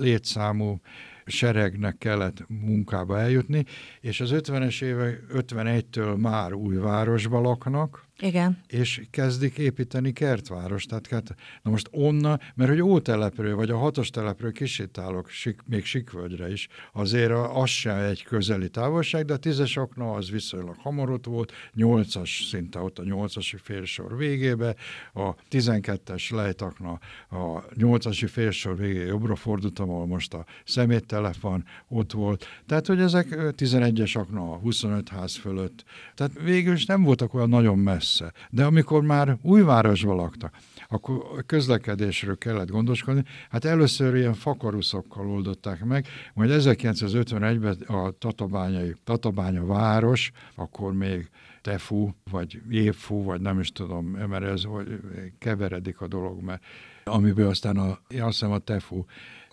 létszámú 0.00 0.80
seregnek 1.28 1.98
kellett 1.98 2.44
munkába 2.48 3.18
eljutni, 3.18 3.64
és 4.00 4.20
az 4.20 4.30
50-es 4.34 4.82
évek 4.82 5.22
51-től 5.32 6.20
már 6.20 6.52
új 6.52 6.76
városba 6.76 7.40
laknak, 7.40 8.07
Igen. 8.20 8.58
és 8.66 9.02
kezdik 9.10 9.58
építeni 9.58 10.12
kertvárost. 10.12 10.88
Tehát, 10.88 11.06
kert, 11.06 11.34
na 11.62 11.70
most 11.70 11.88
onnan, 11.90 12.40
mert 12.54 12.70
hogy 12.70 12.80
ótelepről, 12.80 13.56
vagy 13.56 13.70
a 13.70 13.76
hatos 13.76 14.10
telepről 14.10 14.52
kisétálok, 14.52 15.28
sik, 15.28 15.60
még 15.66 15.84
Sikvölgyre 15.84 16.50
is, 16.50 16.68
azért 16.92 17.32
az 17.52 17.68
sem 17.68 17.98
egy 17.98 18.22
közeli 18.22 18.68
távolság, 18.68 19.24
de 19.24 19.32
a 19.32 19.36
tízes 19.36 19.76
akna 19.76 20.12
az 20.12 20.30
viszonylag 20.30 20.76
hamar 20.78 21.10
ott 21.10 21.24
volt, 21.24 21.52
nyolcas 21.74 22.46
szinte 22.50 22.78
ott 22.78 22.98
a 22.98 23.04
nyolcasi 23.04 23.56
félsor 23.56 24.16
végébe, 24.16 24.74
a 25.12 25.34
12-es 25.50 26.30
lejtakna 26.30 26.98
a 27.30 27.64
nyolcasi 27.74 28.26
félsor 28.26 28.76
végé 28.76 29.06
jobbra 29.06 29.36
fordultam, 29.36 29.90
ahol 29.90 30.06
most 30.06 30.34
a 30.34 30.44
szeméttelefon 30.64 31.64
ott 31.88 32.12
volt. 32.12 32.46
Tehát, 32.66 32.86
hogy 32.86 33.00
ezek 33.00 33.30
ö, 33.30 33.48
11-es 33.56 34.16
akna 34.16 34.52
a 34.52 34.56
25 34.56 35.08
ház 35.08 35.36
fölött. 35.36 35.84
Tehát 36.14 36.32
végül 36.42 36.74
is 36.74 36.86
nem 36.86 37.02
voltak 37.02 37.34
olyan 37.34 37.48
nagyon 37.48 37.78
messze. 37.78 38.06
De 38.50 38.64
amikor 38.64 39.02
már 39.02 39.36
újvárosba 39.42 40.14
laktak, 40.14 40.54
akkor 40.88 41.24
a 41.38 41.42
közlekedésről 41.42 42.38
kellett 42.38 42.70
gondoskodni. 42.70 43.24
Hát 43.50 43.64
először 43.64 44.14
ilyen 44.14 44.34
fakaruszokkal 44.34 45.30
oldották 45.30 45.84
meg, 45.84 46.06
majd 46.34 46.50
1951-ben 46.52 47.96
a 47.96 48.10
tatabányai, 48.10 48.94
Tatabánya 49.04 49.66
város, 49.66 50.32
akkor 50.54 50.92
még 50.92 51.30
Tefu, 51.62 52.10
vagy 52.30 52.60
Évfu, 52.70 53.22
vagy 53.22 53.40
nem 53.40 53.60
is 53.60 53.72
tudom, 53.72 54.06
mert 54.06 54.44
ez 54.44 54.62
hogy 54.62 55.00
keveredik 55.38 56.00
a 56.00 56.06
dolog, 56.06 56.42
mert 56.42 56.62
amiből 57.04 57.48
aztán 57.48 57.76
a, 57.76 57.88
azt 57.88 58.00
hiszem 58.08 58.50
a 58.50 58.58
Tefu 58.58 59.04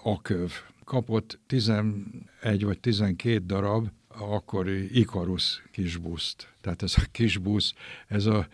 aköv 0.03 0.51
kapott 0.83 1.39
11 1.47 2.03
vagy 2.59 2.79
12 2.79 3.45
darab 3.45 3.87
akkori 4.17 4.99
Ikarus 4.99 5.63
kisbuszt. 5.71 6.47
Tehát 6.61 6.83
ez 6.83 6.93
a 6.97 7.01
kisbusz, 7.11 7.73
ez 8.07 8.25
a 8.25 8.47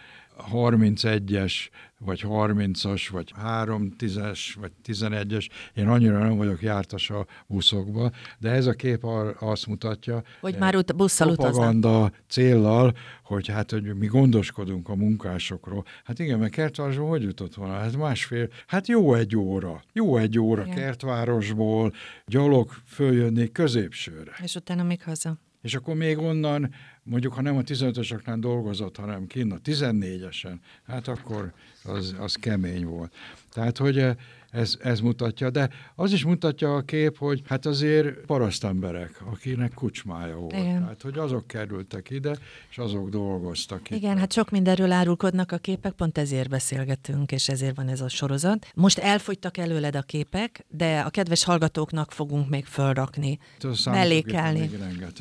31-es, 0.53 1.53
vagy 1.99 2.23
30-as, 2.27 3.07
vagy 3.11 3.33
3-10-es, 3.43 4.39
vagy 4.59 4.71
11-es. 4.87 5.47
Én 5.73 5.87
annyira 5.87 6.17
nem 6.19 6.37
vagyok 6.37 6.61
jártas 6.61 7.09
a 7.09 7.25
buszokba, 7.47 8.11
de 8.39 8.49
ez 8.49 8.65
a 8.65 8.73
kép 8.73 9.05
azt 9.39 9.67
mutatja, 9.67 10.23
Hogy 10.39 10.55
már 10.59 10.75
ut- 10.75 10.95
busszal 10.95 11.27
utaznak. 11.29 11.51
propaganda 11.51 12.11
céllal, 12.27 12.93
hogy 13.23 13.47
hát, 13.47 13.71
hogy 13.71 13.95
mi 13.97 14.05
gondoskodunk 14.07 14.89
a 14.89 14.95
munkásokról. 14.95 15.85
Hát 16.03 16.19
igen, 16.19 16.39
mert 16.39 16.51
kertvárosból 16.51 17.07
hogy 17.09 17.23
jutott 17.23 17.53
volna? 17.55 17.73
Hát 17.73 17.97
másfél, 17.97 18.47
hát 18.67 18.87
jó 18.87 19.13
egy 19.13 19.35
óra. 19.37 19.83
Jó 19.93 20.17
egy 20.17 20.39
óra 20.39 20.61
Igen. 20.63 20.75
kertvárosból, 20.75 21.93
gyalog 22.25 22.71
följönni 22.85 23.51
középsőre. 23.51 24.31
És 24.43 24.55
utána 24.55 24.83
még 24.83 25.03
haza. 25.03 25.37
És 25.61 25.75
akkor 25.75 25.95
még 25.95 26.17
onnan, 26.17 26.73
mondjuk, 27.03 27.33
ha 27.33 27.41
nem 27.41 27.57
a 27.57 27.61
15-ösöknál 27.61 28.37
dolgozott, 28.39 28.95
hanem 28.95 29.27
kinn 29.27 29.51
a 29.51 29.59
14-esen, 29.63 30.55
hát 30.87 31.07
akkor 31.07 31.53
az, 31.83 32.15
az 32.19 32.35
kemény 32.35 32.85
volt. 32.85 33.13
Tehát, 33.51 33.77
hogy 33.77 33.97
eh, 33.97 34.15
ez, 34.51 34.75
ez 34.81 34.99
mutatja, 34.99 35.49
de 35.49 35.69
az 35.95 36.13
is 36.13 36.25
mutatja 36.25 36.75
a 36.75 36.81
kép, 36.81 37.17
hogy 37.17 37.41
hát 37.47 37.65
azért 37.65 38.25
parasztemberek, 38.25 39.21
akinek 39.31 39.73
kucsmája 39.73 40.35
volt. 40.35 40.53
Igen. 40.53 40.79
Tehát, 40.79 41.01
hogy 41.01 41.17
azok 41.17 41.47
kerültek 41.47 42.09
ide, 42.09 42.35
és 42.69 42.77
azok 42.77 43.09
dolgoztak 43.09 43.89
itt. 43.89 43.97
Igen, 43.97 44.17
hát 44.17 44.33
sok 44.33 44.49
mindenről 44.49 44.91
árulkodnak 44.91 45.51
a 45.51 45.57
képek, 45.57 45.91
pont 45.91 46.17
ezért 46.17 46.49
beszélgetünk, 46.49 47.31
és 47.31 47.49
ezért 47.49 47.75
van 47.75 47.87
ez 47.87 48.01
a 48.01 48.09
sorozat. 48.09 48.67
Most 48.75 48.97
elfogytak 48.97 49.57
előled 49.57 49.95
a 49.95 50.01
képek, 50.01 50.65
de 50.69 50.99
a 50.99 51.09
kedves 51.09 51.43
hallgatóknak 51.43 52.11
fogunk 52.11 52.49
még 52.49 52.65
fölrakni, 52.65 53.39
mellékelni, 53.85 54.69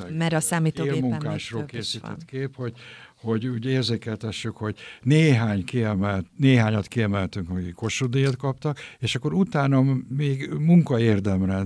mert 0.09 0.33
a 0.33 0.41
számítógépen 0.41 1.23
még 1.27 1.49
több 1.49 1.67
készített 1.67 2.25
kép, 2.25 2.57
hogy, 2.57 2.73
hogy 3.21 3.47
úgy 3.47 3.65
érzékeltessük, 3.65 4.57
hogy 4.57 4.77
néhány 5.03 5.65
kiemelt, 5.65 6.27
néhányat 6.37 6.87
kiemeltünk, 6.87 7.51
akik 7.51 7.75
Kossuth 7.75 8.37
kaptak, 8.37 8.79
és 8.99 9.15
akkor 9.15 9.33
utána 9.33 9.85
még 10.09 10.51
munkaérdemre, 10.59 11.65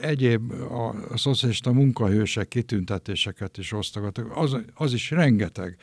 egyéb 0.00 0.52
a, 0.52 0.88
a 0.88 1.16
szocialista 1.16 1.72
munkahősek 1.72 2.48
kitüntetéseket 2.48 3.58
is 3.58 3.72
osztogattak, 3.72 4.36
az, 4.36 4.56
az 4.74 4.92
is 4.92 5.10
rengeteg, 5.10 5.76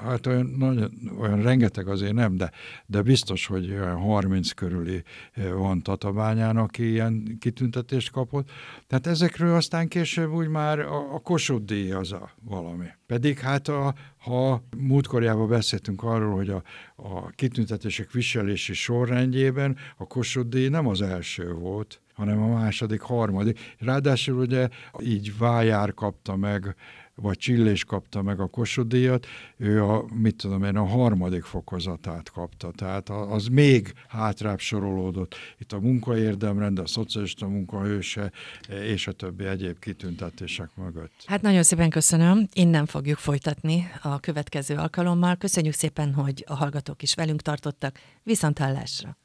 hát 0.00 0.26
olyan, 0.26 0.46
nagyon, 0.46 0.92
olyan 1.18 1.42
rengeteg 1.42 1.88
azért 1.88 2.12
nem, 2.12 2.36
de, 2.36 2.50
de 2.86 3.02
biztos, 3.02 3.46
hogy 3.46 3.70
olyan 3.70 3.96
30 3.96 4.50
körüli 4.50 5.02
eh, 5.32 5.52
van 5.52 5.82
Tatabányán, 5.82 6.56
aki 6.56 6.90
ilyen 6.90 7.36
kitüntetést 7.40 8.10
kapott. 8.10 8.50
Tehát 8.86 9.06
ezekről 9.06 9.54
aztán 9.54 9.88
később 9.88 10.32
úgy 10.32 10.48
már 10.48 10.78
a, 10.78 11.14
a 11.14 11.18
Kossuth 11.18 11.64
díj 11.64 11.92
az 11.92 12.12
a 12.12 12.30
valami. 12.40 12.86
Pedig 13.12 13.38
hát 13.38 13.68
a, 13.68 13.94
ha 14.18 14.62
múltkorjában 14.76 15.48
beszéltünk 15.48 16.02
arról, 16.02 16.34
hogy 16.34 16.50
a, 16.50 16.62
a 16.96 17.30
kitüntetések 17.30 18.10
viselési 18.10 18.72
sorrendjében 18.72 19.76
a 19.96 20.06
Kossuth 20.06 20.68
nem 20.70 20.86
az 20.86 21.02
első 21.02 21.52
volt, 21.52 22.00
hanem 22.14 22.42
a 22.42 22.58
második, 22.58 23.00
harmadik. 23.00 23.74
Ráadásul 23.78 24.38
ugye 24.38 24.68
így 25.00 25.38
Vájár 25.38 25.94
kapta 25.94 26.36
meg, 26.36 26.74
vagy 27.22 27.38
Csillés 27.38 27.84
kapta 27.84 28.22
meg 28.22 28.40
a 28.40 28.46
Kossuth 28.46 28.88
díjat, 28.88 29.26
ő 29.56 29.84
a, 29.84 30.04
mit 30.14 30.36
tudom 30.36 30.64
én, 30.64 30.76
a 30.76 30.84
harmadik 30.86 31.42
fokozatát 31.42 32.30
kapta, 32.30 32.70
tehát 32.70 33.08
az 33.08 33.46
még 33.46 33.92
hátrább 34.08 34.58
sorolódott. 34.58 35.34
Itt 35.58 35.72
a 35.72 35.80
munkaérdemrend, 35.80 36.78
a 36.78 36.86
szocialista 36.86 37.48
munkahőse 37.48 38.32
és 38.68 39.06
a 39.06 39.12
többi 39.12 39.44
egyéb 39.44 39.78
kitüntetések 39.78 40.70
mögött. 40.76 41.24
Hát 41.26 41.42
nagyon 41.42 41.62
szépen 41.62 41.90
köszönöm, 41.90 42.48
innen 42.52 42.86
fogjuk 42.86 43.18
folytatni 43.18 43.90
a 44.02 44.20
következő 44.20 44.74
alkalommal. 44.74 45.36
Köszönjük 45.36 45.74
szépen, 45.74 46.14
hogy 46.14 46.44
a 46.46 46.54
hallgatók 46.54 47.02
is 47.02 47.14
velünk 47.14 47.42
tartottak. 47.42 47.98
Viszont 48.22 48.58
hallásra! 48.58 49.16